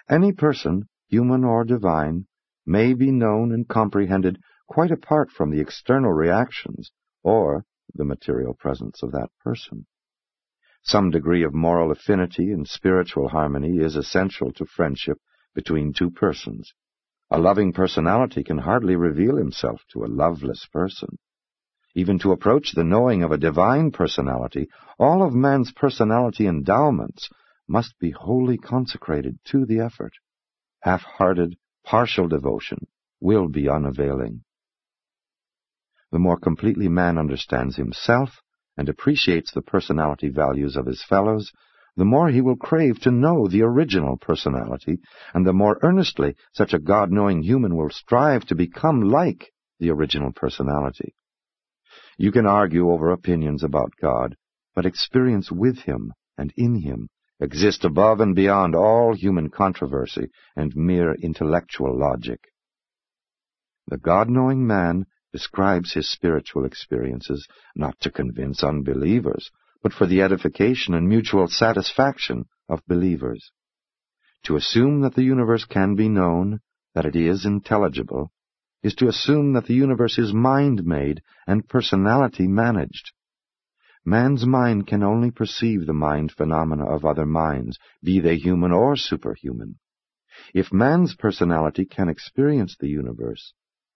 Any 0.07 0.33
person, 0.33 0.87
human 1.07 1.43
or 1.43 1.63
divine, 1.63 2.27
may 2.65 2.93
be 2.93 3.11
known 3.11 3.51
and 3.51 3.67
comprehended 3.67 4.39
quite 4.67 4.91
apart 4.91 5.31
from 5.31 5.51
the 5.51 5.61
external 5.61 6.11
reactions 6.11 6.91
or 7.23 7.65
the 7.93 8.05
material 8.05 8.53
presence 8.53 9.01
of 9.01 9.11
that 9.11 9.29
person. 9.43 9.87
Some 10.87 11.09
degree 11.09 11.43
of 11.43 11.55
moral 11.55 11.91
affinity 11.91 12.51
and 12.51 12.67
spiritual 12.67 13.29
harmony 13.29 13.79
is 13.79 13.95
essential 13.95 14.53
to 14.53 14.65
friendship 14.65 15.17
between 15.55 15.93
two 15.93 16.11
persons. 16.11 16.73
A 17.31 17.39
loving 17.39 17.73
personality 17.73 18.43
can 18.43 18.59
hardly 18.59 18.95
reveal 18.95 19.35
himself 19.35 19.81
to 19.93 20.03
a 20.03 20.13
loveless 20.21 20.67
person. 20.71 21.17
Even 21.95 22.19
to 22.19 22.31
approach 22.31 22.73
the 22.73 22.83
knowing 22.83 23.23
of 23.23 23.31
a 23.31 23.37
divine 23.37 23.89
personality, 23.89 24.67
all 24.99 25.23
of 25.23 25.33
man's 25.33 25.71
personality 25.71 26.45
endowments 26.45 27.29
must 27.67 27.97
be 27.97 28.11
wholly 28.11 28.59
consecrated 28.59 29.39
to 29.45 29.65
the 29.65 29.79
effort. 29.79 30.13
Half-hearted, 30.81 31.57
partial 31.83 32.27
devotion 32.27 32.85
will 33.19 33.47
be 33.47 33.67
unavailing. 33.67 34.43
The 36.11 36.19
more 36.19 36.37
completely 36.37 36.89
man 36.89 37.17
understands 37.17 37.75
himself 37.75 38.43
and 38.77 38.89
appreciates 38.89 39.51
the 39.51 39.61
personality 39.61 40.29
values 40.29 40.75
of 40.75 40.85
his 40.85 41.03
fellows, 41.03 41.51
the 41.97 42.05
more 42.05 42.29
he 42.29 42.41
will 42.41 42.57
crave 42.57 42.99
to 42.99 43.11
know 43.11 43.47
the 43.47 43.61
original 43.61 44.17
personality, 44.17 44.97
and 45.33 45.45
the 45.45 45.53
more 45.53 45.79
earnestly 45.81 46.35
such 46.53 46.73
a 46.73 46.79
God-knowing 46.79 47.41
human 47.41 47.75
will 47.75 47.89
strive 47.89 48.45
to 48.45 48.55
become 48.55 49.01
like 49.01 49.53
the 49.79 49.89
original 49.89 50.31
personality. 50.33 51.15
You 52.17 52.31
can 52.31 52.45
argue 52.45 52.91
over 52.91 53.11
opinions 53.11 53.63
about 53.63 53.93
God, 54.01 54.35
but 54.73 54.85
experience 54.85 55.51
with 55.51 55.79
Him 55.79 56.13
and 56.37 56.53
in 56.57 56.81
Him 56.81 57.07
exists 57.39 57.83
above 57.83 58.19
and 58.19 58.35
beyond 58.35 58.75
all 58.75 59.13
human 59.13 59.49
controversy 59.49 60.27
and 60.55 60.75
mere 60.75 61.13
intellectual 61.15 61.97
logic. 61.97 62.39
The 63.87 63.97
God-knowing 63.97 64.65
man 64.65 65.05
describes 65.35 65.91
his 65.91 66.09
spiritual 66.09 66.63
experiences 66.63 67.45
not 67.75 67.99
to 67.99 68.09
convince 68.09 68.63
unbelievers, 68.63 69.51
but 69.83 69.91
for 69.91 70.07
the 70.07 70.21
edification 70.21 70.93
and 70.93 71.09
mutual 71.09 71.45
satisfaction 71.49 72.45
of 72.69 72.87
believers. 72.87 73.51
To 74.45 74.55
assume 74.55 75.01
that 75.01 75.15
the 75.15 75.25
universe 75.35 75.65
can 75.65 75.95
be 75.95 76.07
known, 76.07 76.61
that 76.93 77.05
it 77.05 77.17
is 77.17 77.45
intelligible, 77.45 78.31
is 78.81 78.95
to 78.95 79.09
assume 79.09 79.51
that 79.53 79.65
the 79.65 79.73
universe 79.73 80.17
is 80.17 80.31
mind-made 80.33 81.21
and 81.45 81.67
personality 81.67 82.47
managed. 82.47 83.11
Man's 84.05 84.45
mind 84.45 84.87
can 84.87 85.03
only 85.03 85.31
perceive 85.31 85.85
the 85.85 86.01
mind 86.07 86.31
phenomena 86.31 86.85
of 86.85 87.03
other 87.03 87.25
minds, 87.25 87.77
be 88.01 88.21
they 88.21 88.37
human 88.37 88.71
or 88.71 88.95
superhuman. 88.95 89.79
If 90.53 90.71
man's 90.71 91.13
personality 91.13 91.83
can 91.83 92.07
experience 92.07 92.77
the 92.79 92.87
universe, 92.87 93.53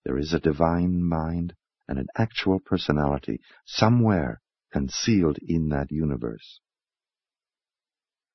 there 0.09 0.17
is 0.17 0.33
a 0.33 0.39
divine 0.39 1.07
mind 1.07 1.53
and 1.87 1.99
an 1.99 2.07
actual 2.17 2.59
personality 2.59 3.39
somewhere 3.67 4.41
concealed 4.73 5.37
in 5.39 5.69
that 5.69 5.91
universe. 5.91 6.61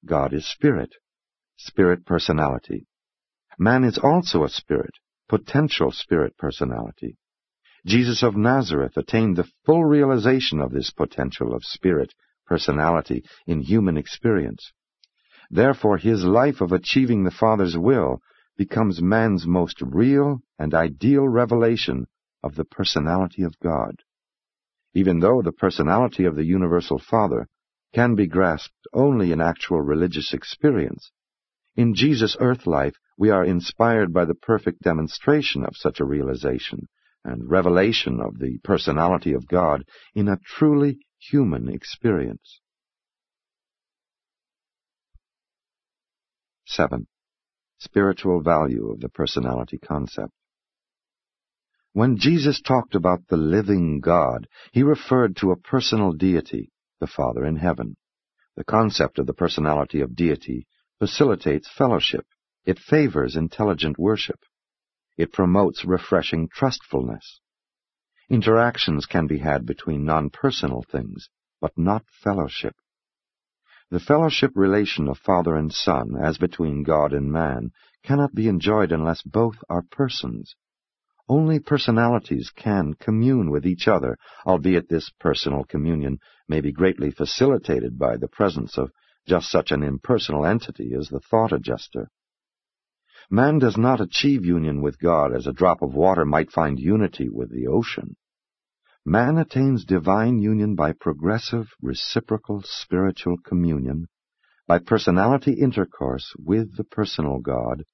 God 0.07 0.33
is 0.33 0.49
spirit, 0.49 0.91
spirit 1.57 2.07
personality. 2.07 2.87
Man 3.59 3.83
is 3.83 3.99
also 3.99 4.45
a 4.45 4.49
spirit, 4.49 4.93
potential 5.29 5.91
spirit 5.91 6.37
personality. 6.39 7.17
Jesus 7.85 8.23
of 8.23 8.37
Nazareth 8.37 8.97
attained 8.97 9.37
the 9.37 9.51
full 9.67 9.85
realization 9.85 10.61
of 10.61 10.71
this 10.71 10.93
potential 10.93 11.53
of 11.53 11.65
spirit 11.65 12.15
personality 12.47 13.25
in 13.49 13.63
human 13.63 13.97
experience. 13.97 14.71
Therefore, 15.51 15.97
his 15.97 16.23
life 16.23 16.61
of 16.61 16.71
achieving 16.71 17.25
the 17.25 17.33
Father's 17.33 17.77
will 17.77 18.21
becomes 18.57 19.03
man's 19.03 19.47
most 19.47 19.81
real 19.81 20.41
and 20.59 20.75
ideal 20.75 21.27
revelation 21.29 22.07
of 22.43 22.55
the 22.55 22.65
personality 22.65 23.43
of 23.43 23.59
God. 23.61 23.97
Even 24.95 25.21
though 25.21 25.43
the 25.43 25.53
personality 25.53 26.25
of 26.25 26.37
the 26.37 26.45
Universal 26.45 26.99
Father 26.99 27.49
can 27.95 28.15
be 28.15 28.27
grasped 28.27 28.87
only 28.93 29.33
in 29.33 29.41
actual 29.41 29.81
religious 29.81 30.33
experience, 30.33 31.11
in 31.77 31.95
Jesus' 31.95 32.37
earth 32.39 32.67
life 32.67 32.95
we 33.19 33.31
are 33.31 33.45
inspired 33.45 34.13
by 34.13 34.25
the 34.25 34.35
perfect 34.35 34.83
demonstration 34.83 35.65
of 35.65 35.77
such 35.77 36.01
a 36.01 36.05
realization 36.05 36.89
and 37.25 37.51
revelation 37.51 38.21
of 38.21 38.39
the 38.39 38.59
personality 38.63 39.33
of 39.33 39.49
God 39.49 39.85
in 40.15 40.29
a 40.29 40.39
truly 40.45 40.99
human 41.19 41.69
experience. 41.69 42.61
7. 46.67 47.07
Spiritual 47.79 48.43
value 48.43 48.91
of 48.91 49.01
the 49.01 49.09
personality 49.09 49.79
concept. 49.79 50.33
When 51.93 52.17
Jesus 52.17 52.61
talked 52.61 52.95
about 52.95 53.29
the 53.29 53.37
living 53.37 54.01
God, 54.01 54.49
he 54.73 54.83
referred 54.83 55.37
to 55.37 55.53
a 55.53 55.57
personal 55.57 56.13
deity, 56.13 56.73
the 57.01 57.07
Father 57.07 57.45
in 57.45 57.57
heaven. 57.57 57.97
The 58.57 58.65
concept 58.65 59.19
of 59.19 59.27
the 59.27 59.35
personality 59.35 60.01
of 60.01 60.17
deity 60.17 60.67
facilitates 60.99 61.69
fellowship 61.69 62.27
it 62.65 62.79
favors 62.79 63.37
intelligent 63.37 63.99
worship. 63.99 64.41
It 65.17 65.33
promotes 65.33 65.85
refreshing 65.85 66.49
trustfulness. 66.49 67.41
Interactions 68.31 69.05
can 69.05 69.27
be 69.27 69.39
had 69.39 69.67
between 69.67 70.05
non-personal 70.05 70.83
things, 70.91 71.29
but 71.61 71.77
not 71.77 72.05
fellowship. 72.23 72.75
The 73.95 74.01
fellowship 74.01 74.51
relation 74.57 75.07
of 75.07 75.19
father 75.19 75.55
and 75.55 75.73
son, 75.73 76.17
as 76.21 76.37
between 76.37 76.83
God 76.83 77.13
and 77.13 77.31
man, 77.31 77.71
cannot 78.03 78.35
be 78.35 78.49
enjoyed 78.49 78.91
unless 78.91 79.23
both 79.23 79.55
are 79.71 79.85
persons. 79.89 80.57
Only 81.29 81.61
personalities 81.61 82.51
can 82.51 82.95
commune 82.95 83.53
with 83.53 83.65
each 83.65 83.87
other, 83.87 84.19
albeit 84.45 84.89
this 84.89 85.11
personal 85.21 85.63
communion 85.63 86.19
may 86.49 86.61
be 86.61 86.73
greatly 86.73 87.13
facilitated 87.13 87.97
by 87.97 88.17
the 88.17 88.27
presence 88.27 88.77
of 88.77 88.91
just 89.29 89.49
such 89.49 89.71
an 89.71 89.85
impersonal 89.85 90.45
entity 90.45 90.93
as 90.93 91.09
the 91.09 91.21
thought 91.21 91.53
adjuster. 91.53 92.11
Man 93.31 93.61
does 93.61 93.77
not 93.77 94.01
achieve 94.01 94.45
union 94.45 94.83
with 94.83 94.99
God 94.99 95.33
as 95.33 95.47
a 95.47 95.53
drop 95.53 95.83
of 95.83 95.95
water 95.95 96.25
might 96.25 96.51
find 96.51 96.81
unity 96.81 97.29
with 97.29 97.53
the 97.53 97.69
ocean. 97.69 98.17
Man 99.07 99.37
attains 99.37 99.85
divine 99.85 100.39
union 100.39 100.75
by 100.75 100.95
progressive, 100.95 101.75
reciprocal 101.83 102.63
spiritual 102.65 103.37
communion, 103.37 104.07
by 104.67 104.79
personality 104.79 105.53
intercourse 105.53 106.35
with 106.39 106.79
the 106.79 106.85
personal 106.85 107.39
God, 107.39 107.85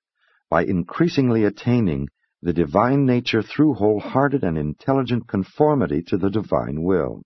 by 0.48 0.64
increasingly 0.64 1.42
attaining 1.42 2.11
the 2.42 2.52
divine 2.52 3.06
nature 3.06 3.42
through 3.42 3.74
wholehearted 3.74 4.44
and 4.44 4.56
intelligent 4.56 5.26
conformity 5.26 6.00
to 6.02 6.16
the 6.16 6.30
divine 6.30 6.84
will. 6.84 7.22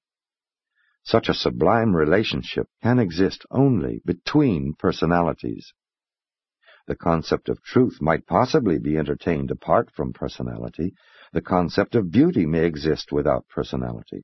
Such 1.02 1.28
a 1.28 1.34
sublime 1.34 1.94
relationship 1.94 2.66
can 2.82 2.98
exist 2.98 3.44
only 3.50 4.00
between 4.06 4.72
personalities. 4.78 5.74
The 6.86 6.96
concept 6.96 7.48
of 7.48 7.62
truth 7.62 8.02
might 8.02 8.26
possibly 8.26 8.78
be 8.78 8.98
entertained 8.98 9.50
apart 9.50 9.90
from 9.90 10.12
personality. 10.12 10.94
The 11.32 11.40
concept 11.40 11.94
of 11.94 12.10
beauty 12.10 12.44
may 12.44 12.66
exist 12.66 13.10
without 13.10 13.48
personality. 13.48 14.22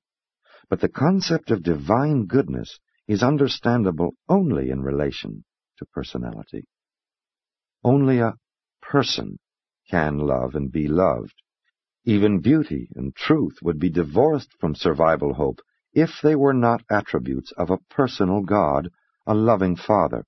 But 0.68 0.80
the 0.80 0.88
concept 0.88 1.50
of 1.50 1.62
divine 1.62 2.26
goodness 2.26 2.78
is 3.08 3.22
understandable 3.22 4.14
only 4.28 4.70
in 4.70 4.82
relation 4.82 5.44
to 5.78 5.86
personality. 5.86 6.66
Only 7.82 8.18
a 8.18 8.34
person 8.82 9.38
can 9.90 10.18
love 10.18 10.54
and 10.54 10.70
be 10.70 10.86
loved. 10.86 11.34
Even 12.04 12.40
beauty 12.40 12.90
and 12.94 13.16
truth 13.16 13.58
would 13.62 13.78
be 13.78 13.90
divorced 13.90 14.52
from 14.60 14.74
survival 14.74 15.34
hope 15.34 15.60
if 15.92 16.20
they 16.22 16.36
were 16.36 16.54
not 16.54 16.84
attributes 16.90 17.52
of 17.56 17.70
a 17.70 17.78
personal 17.88 18.42
God, 18.42 18.90
a 19.26 19.34
loving 19.34 19.76
Father. 19.76 20.24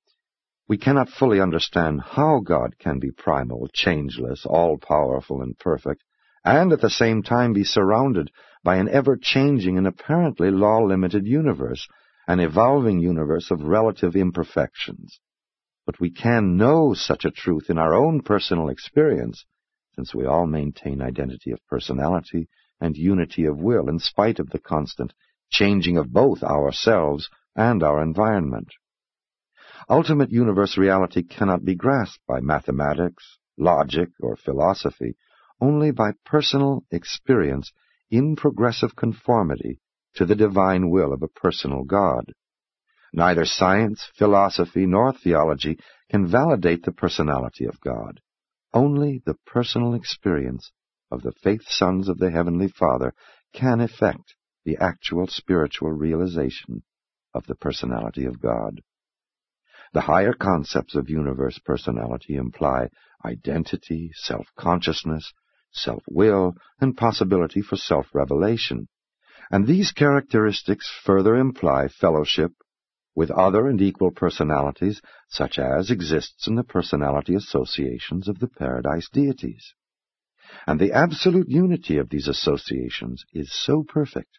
We 0.69 0.79
cannot 0.79 1.09
fully 1.09 1.41
understand 1.41 2.01
how 2.03 2.41
God 2.41 2.79
can 2.79 2.99
be 2.99 3.11
primal, 3.11 3.69
changeless, 3.73 4.47
all-powerful, 4.47 5.43
and 5.43 5.59
perfect, 5.59 6.03
and 6.45 6.73
at 6.73 6.81
the 6.81 6.91
same 6.91 7.23
time 7.23 7.53
be 7.53 7.65
surrounded 7.65 8.31
by 8.65 8.77
an 8.77 8.89
ever-changing 8.89 9.77
and 9.77 9.87
apparently 9.87 10.51
law-limited 10.51 11.27
universe, 11.27 11.89
an 12.29 12.41
evolving 12.41 13.01
universe 13.01 13.51
of 13.51 13.63
relative 13.63 14.15
imperfections. 14.15 15.19
But 15.85 15.99
we 15.99 16.11
can 16.11 16.57
know 16.57 16.95
such 16.95 17.25
a 17.25 17.33
truth 17.33 17.69
in 17.69 17.77
our 17.77 17.93
own 17.93 18.23
personal 18.23 18.69
experience, 18.69 19.45
since 19.97 20.15
we 20.15 20.27
all 20.27 20.47
maintain 20.47 21.03
identity 21.03 21.51
of 21.51 21.67
personality 21.67 22.49
and 22.81 22.97
unity 22.97 23.45
of 23.45 23.59
will 23.59 23.89
in 23.89 23.99
spite 23.99 24.39
of 24.39 24.51
the 24.51 24.61
constant 24.61 25.13
changing 25.51 25.97
of 25.97 26.13
both 26.13 26.43
ourselves 26.43 27.29
and 27.57 27.83
our 27.83 28.01
environment. 28.01 28.69
Ultimate 29.93 30.31
universe 30.31 30.79
reality 30.79 31.23
cannot 31.23 31.67
be 31.67 31.75
grasped 31.75 32.25
by 32.27 32.41
mathematics, 32.41 33.37
logic, 33.59 34.09
or 34.21 34.37
philosophy, 34.37 35.17
only 35.61 35.91
by 35.91 36.13
personal 36.25 36.83
experience 36.91 37.71
in 38.11 38.35
progressive 38.35 38.97
conformity 38.97 39.81
to 40.15 40.25
the 40.25 40.35
divine 40.35 40.89
will 40.89 41.13
of 41.13 41.23
a 41.23 41.29
personal 41.29 41.85
God. 41.85 42.33
Neither 43.13 43.45
science, 43.45 44.09
philosophy, 44.17 44.87
nor 44.87 45.13
theology 45.13 45.79
can 46.11 46.27
validate 46.27 46.85
the 46.85 46.93
personality 46.93 47.67
of 47.67 47.79
God. 47.83 48.19
Only 48.73 49.21
the 49.27 49.37
personal 49.45 49.93
experience 49.93 50.73
of 51.11 51.21
the 51.21 51.33
faith 51.43 51.65
sons 51.67 52.09
of 52.09 52.17
the 52.17 52.31
Heavenly 52.31 52.69
Father 52.69 53.13
can 53.53 53.83
effect 53.83 54.37
the 54.65 54.79
actual 54.81 55.27
spiritual 55.27 55.91
realization 55.91 56.83
of 57.35 57.47
the 57.47 57.57
personality 57.57 58.25
of 58.25 58.41
God. 58.41 58.81
The 59.93 60.01
higher 60.03 60.33
concepts 60.33 60.95
of 60.95 61.11
universe 61.11 61.59
personality 61.59 62.37
imply 62.37 62.89
identity, 63.25 64.11
self-consciousness, 64.15 65.33
self-will, 65.71 66.55
and 66.81 66.97
possibility 66.97 67.61
for 67.61 67.77
self-revelation. 67.77 68.89
And 69.51 69.67
these 69.67 69.93
characteristics 69.93 70.91
further 71.05 71.37
imply 71.37 71.89
fellowship 71.89 72.53
with 73.15 73.31
other 73.31 73.69
and 73.69 73.83
equal 73.83 74.11
personalities, 74.11 75.03
such 75.29 75.59
as 75.59 75.91
exists 75.91 76.47
in 76.47 76.55
the 76.55 76.65
personality 76.65 77.35
associations 77.35 78.29
of 78.29 78.39
the 78.39 78.49
paradise 78.49 79.09
deities. 79.13 79.75
And 80.67 80.81
the 80.81 80.93
absolute 80.93 81.49
unity 81.49 81.99
of 81.99 82.09
these 82.09 82.29
associations 82.29 83.25
is 83.33 83.53
so 83.53 83.85
perfect 83.87 84.39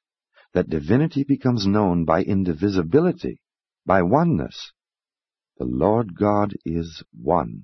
that 0.54 0.70
divinity 0.70 1.24
becomes 1.24 1.68
known 1.68 2.06
by 2.06 2.24
indivisibility, 2.24 3.39
by 3.86 4.01
oneness. 4.01 4.72
The 5.64 5.70
Lord 5.70 6.18
God 6.18 6.55
is 6.66 7.03
one. 7.14 7.64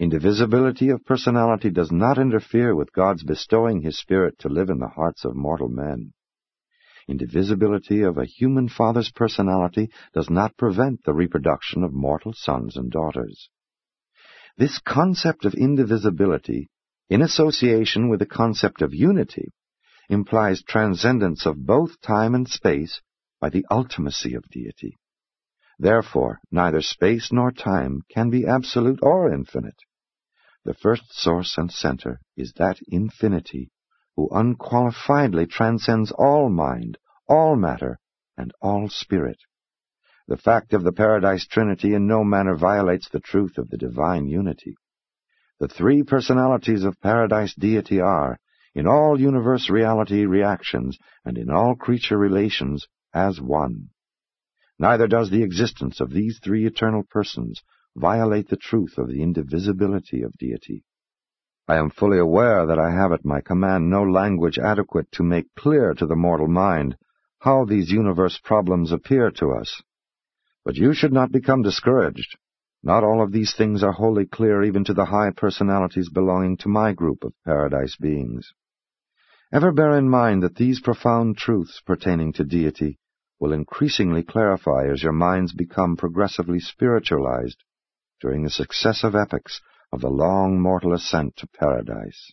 Indivisibility 0.00 0.88
of 0.88 1.04
personality 1.04 1.70
does 1.70 1.92
not 1.92 2.18
interfere 2.18 2.74
with 2.74 2.92
God's 2.92 3.22
bestowing 3.22 3.82
His 3.82 3.96
Spirit 4.00 4.36
to 4.40 4.48
live 4.48 4.68
in 4.68 4.80
the 4.80 4.88
hearts 4.88 5.24
of 5.24 5.36
mortal 5.36 5.68
men. 5.68 6.12
Indivisibility 7.06 8.02
of 8.02 8.18
a 8.18 8.24
human 8.24 8.68
father's 8.68 9.12
personality 9.12 9.90
does 10.12 10.28
not 10.28 10.56
prevent 10.56 11.04
the 11.04 11.12
reproduction 11.12 11.84
of 11.84 11.92
mortal 11.92 12.32
sons 12.34 12.76
and 12.76 12.90
daughters. 12.90 13.48
This 14.58 14.80
concept 14.80 15.44
of 15.44 15.54
indivisibility, 15.54 16.68
in 17.08 17.22
association 17.22 18.08
with 18.08 18.18
the 18.18 18.26
concept 18.26 18.82
of 18.82 18.92
unity, 18.92 19.52
implies 20.08 20.64
transcendence 20.64 21.46
of 21.46 21.64
both 21.64 22.00
time 22.00 22.34
and 22.34 22.48
space 22.48 23.00
by 23.40 23.50
the 23.50 23.64
ultimacy 23.70 24.34
of 24.34 24.42
deity. 24.50 24.98
Therefore, 25.78 26.40
neither 26.50 26.80
space 26.80 27.32
nor 27.32 27.50
time 27.50 28.02
can 28.10 28.30
be 28.30 28.46
absolute 28.46 29.00
or 29.02 29.32
infinite. 29.32 29.78
The 30.64 30.74
first 30.74 31.12
source 31.12 31.58
and 31.58 31.72
center 31.72 32.20
is 32.36 32.52
that 32.54 32.78
infinity 32.88 33.70
who 34.14 34.28
unqualifiedly 34.30 35.48
transcends 35.50 36.12
all 36.12 36.50
mind, 36.50 36.98
all 37.28 37.56
matter, 37.56 37.98
and 38.36 38.52
all 38.60 38.88
spirit. 38.88 39.38
The 40.28 40.36
fact 40.36 40.72
of 40.72 40.84
the 40.84 40.92
Paradise 40.92 41.46
Trinity 41.46 41.94
in 41.94 42.06
no 42.06 42.22
manner 42.22 42.54
violates 42.56 43.08
the 43.08 43.20
truth 43.20 43.58
of 43.58 43.70
the 43.70 43.78
divine 43.78 44.28
unity. 44.28 44.76
The 45.58 45.68
three 45.68 46.02
personalities 46.02 46.84
of 46.84 47.00
Paradise 47.00 47.54
deity 47.54 48.00
are, 48.00 48.38
in 48.74 48.86
all 48.86 49.20
universe 49.20 49.68
reality 49.68 50.26
reactions, 50.26 50.98
and 51.24 51.36
in 51.36 51.50
all 51.50 51.74
creature 51.74 52.18
relations, 52.18 52.86
as 53.12 53.40
one. 53.40 53.90
Neither 54.82 55.06
does 55.06 55.30
the 55.30 55.44
existence 55.44 56.00
of 56.00 56.10
these 56.10 56.40
three 56.42 56.66
eternal 56.66 57.04
persons 57.04 57.62
violate 57.94 58.48
the 58.48 58.56
truth 58.56 58.98
of 58.98 59.06
the 59.06 59.22
indivisibility 59.22 60.22
of 60.22 60.32
deity. 60.32 60.82
I 61.68 61.76
am 61.76 61.88
fully 61.88 62.18
aware 62.18 62.66
that 62.66 62.80
I 62.80 62.90
have 62.90 63.12
at 63.12 63.24
my 63.24 63.42
command 63.42 63.88
no 63.88 64.02
language 64.02 64.58
adequate 64.58 65.12
to 65.12 65.22
make 65.22 65.54
clear 65.54 65.94
to 65.94 66.04
the 66.04 66.16
mortal 66.16 66.48
mind 66.48 66.96
how 67.38 67.64
these 67.64 67.92
universe 67.92 68.40
problems 68.42 68.90
appear 68.90 69.30
to 69.30 69.52
us. 69.52 69.82
But 70.64 70.74
you 70.74 70.94
should 70.94 71.12
not 71.12 71.30
become 71.30 71.62
discouraged. 71.62 72.36
Not 72.82 73.04
all 73.04 73.22
of 73.22 73.30
these 73.30 73.54
things 73.54 73.84
are 73.84 73.92
wholly 73.92 74.26
clear 74.26 74.64
even 74.64 74.82
to 74.86 74.94
the 74.94 75.04
high 75.04 75.30
personalities 75.30 76.10
belonging 76.10 76.56
to 76.56 76.68
my 76.68 76.92
group 76.92 77.22
of 77.22 77.34
paradise 77.44 77.94
beings. 77.94 78.52
Ever 79.52 79.70
bear 79.70 79.96
in 79.96 80.08
mind 80.08 80.42
that 80.42 80.56
these 80.56 80.80
profound 80.80 81.36
truths 81.36 81.80
pertaining 81.86 82.32
to 82.32 82.42
deity 82.42 82.98
will 83.42 83.52
increasingly 83.52 84.22
clarify 84.22 84.86
as 84.88 85.02
your 85.02 85.10
minds 85.10 85.52
become 85.52 85.96
progressively 85.96 86.60
spiritualized 86.60 87.56
during 88.20 88.44
the 88.44 88.50
successive 88.50 89.16
epochs 89.16 89.60
of 89.92 90.00
the 90.00 90.08
long 90.08 90.60
mortal 90.60 90.94
ascent 90.94 91.34
to 91.36 91.48
paradise. 91.48 92.30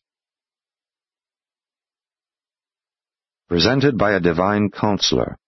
Presented 3.47 3.97
by 3.97 4.11
a 4.11 4.19
divine 4.19 4.69
counselor, 4.69 5.39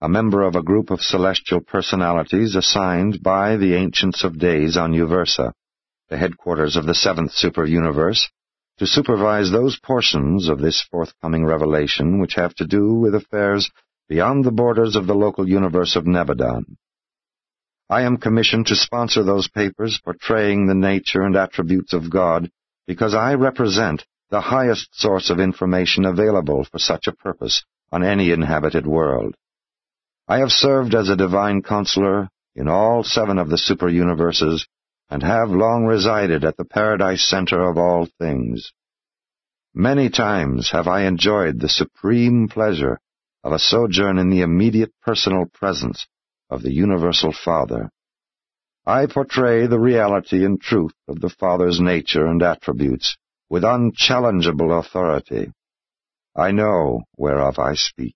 a 0.00 0.08
member 0.08 0.44
of 0.44 0.54
a 0.54 0.62
group 0.62 0.90
of 0.90 1.00
celestial 1.00 1.60
personalities 1.60 2.54
assigned 2.54 3.20
by 3.20 3.56
the 3.56 3.74
Ancients 3.74 4.22
of 4.22 4.38
Days 4.38 4.76
on 4.76 4.92
Uversa, 4.92 5.50
the 6.08 6.18
headquarters 6.18 6.76
of 6.76 6.86
the 6.86 6.94
seventh 6.94 7.32
super-universe, 7.32 8.30
to 8.78 8.86
supervise 8.86 9.50
those 9.50 9.76
portions 9.80 10.48
of 10.48 10.60
this 10.60 10.86
forthcoming 10.88 11.44
revelation 11.44 12.20
which 12.20 12.34
have 12.34 12.54
to 12.54 12.64
do 12.64 12.94
with 12.94 13.16
affairs 13.16 13.68
beyond 14.10 14.44
the 14.44 14.50
borders 14.50 14.96
of 14.96 15.06
the 15.06 15.14
local 15.14 15.48
universe 15.48 15.94
of 15.94 16.04
Nebadon. 16.04 16.64
I 17.88 18.02
am 18.02 18.16
commissioned 18.16 18.66
to 18.66 18.74
sponsor 18.74 19.22
those 19.22 19.46
papers 19.46 20.00
portraying 20.04 20.66
the 20.66 20.74
nature 20.74 21.22
and 21.22 21.36
attributes 21.36 21.92
of 21.92 22.10
God 22.10 22.50
because 22.88 23.14
I 23.14 23.34
represent 23.34 24.04
the 24.28 24.40
highest 24.40 24.88
source 24.98 25.30
of 25.30 25.38
information 25.38 26.04
available 26.04 26.64
for 26.64 26.80
such 26.80 27.06
a 27.06 27.12
purpose 27.12 27.64
on 27.92 28.02
any 28.02 28.32
inhabited 28.32 28.84
world. 28.84 29.36
I 30.26 30.38
have 30.38 30.50
served 30.50 30.96
as 30.96 31.08
a 31.08 31.16
divine 31.16 31.62
counselor 31.62 32.28
in 32.56 32.66
all 32.66 33.04
seven 33.04 33.38
of 33.38 33.48
the 33.48 33.58
super-universes 33.58 34.66
and 35.08 35.22
have 35.22 35.50
long 35.50 35.84
resided 35.84 36.44
at 36.44 36.56
the 36.56 36.64
paradise 36.64 37.28
center 37.28 37.62
of 37.62 37.78
all 37.78 38.08
things. 38.18 38.72
Many 39.72 40.10
times 40.10 40.72
have 40.72 40.88
I 40.88 41.02
enjoyed 41.02 41.60
the 41.60 41.68
supreme 41.68 42.48
pleasure 42.48 42.98
of 43.42 43.52
a 43.52 43.58
sojourn 43.58 44.18
in 44.18 44.30
the 44.30 44.42
immediate 44.42 44.92
personal 45.02 45.46
presence 45.46 46.06
of 46.48 46.62
the 46.62 46.72
Universal 46.72 47.32
Father. 47.32 47.90
I 48.86 49.06
portray 49.06 49.66
the 49.66 49.78
reality 49.78 50.44
and 50.44 50.60
truth 50.60 50.94
of 51.08 51.20
the 51.20 51.30
Father's 51.30 51.80
nature 51.80 52.26
and 52.26 52.42
attributes 52.42 53.16
with 53.48 53.62
unchallengeable 53.62 54.78
authority. 54.78 55.52
I 56.36 56.52
know 56.52 57.02
whereof 57.16 57.58
I 57.58 57.74
speak. 57.74 58.14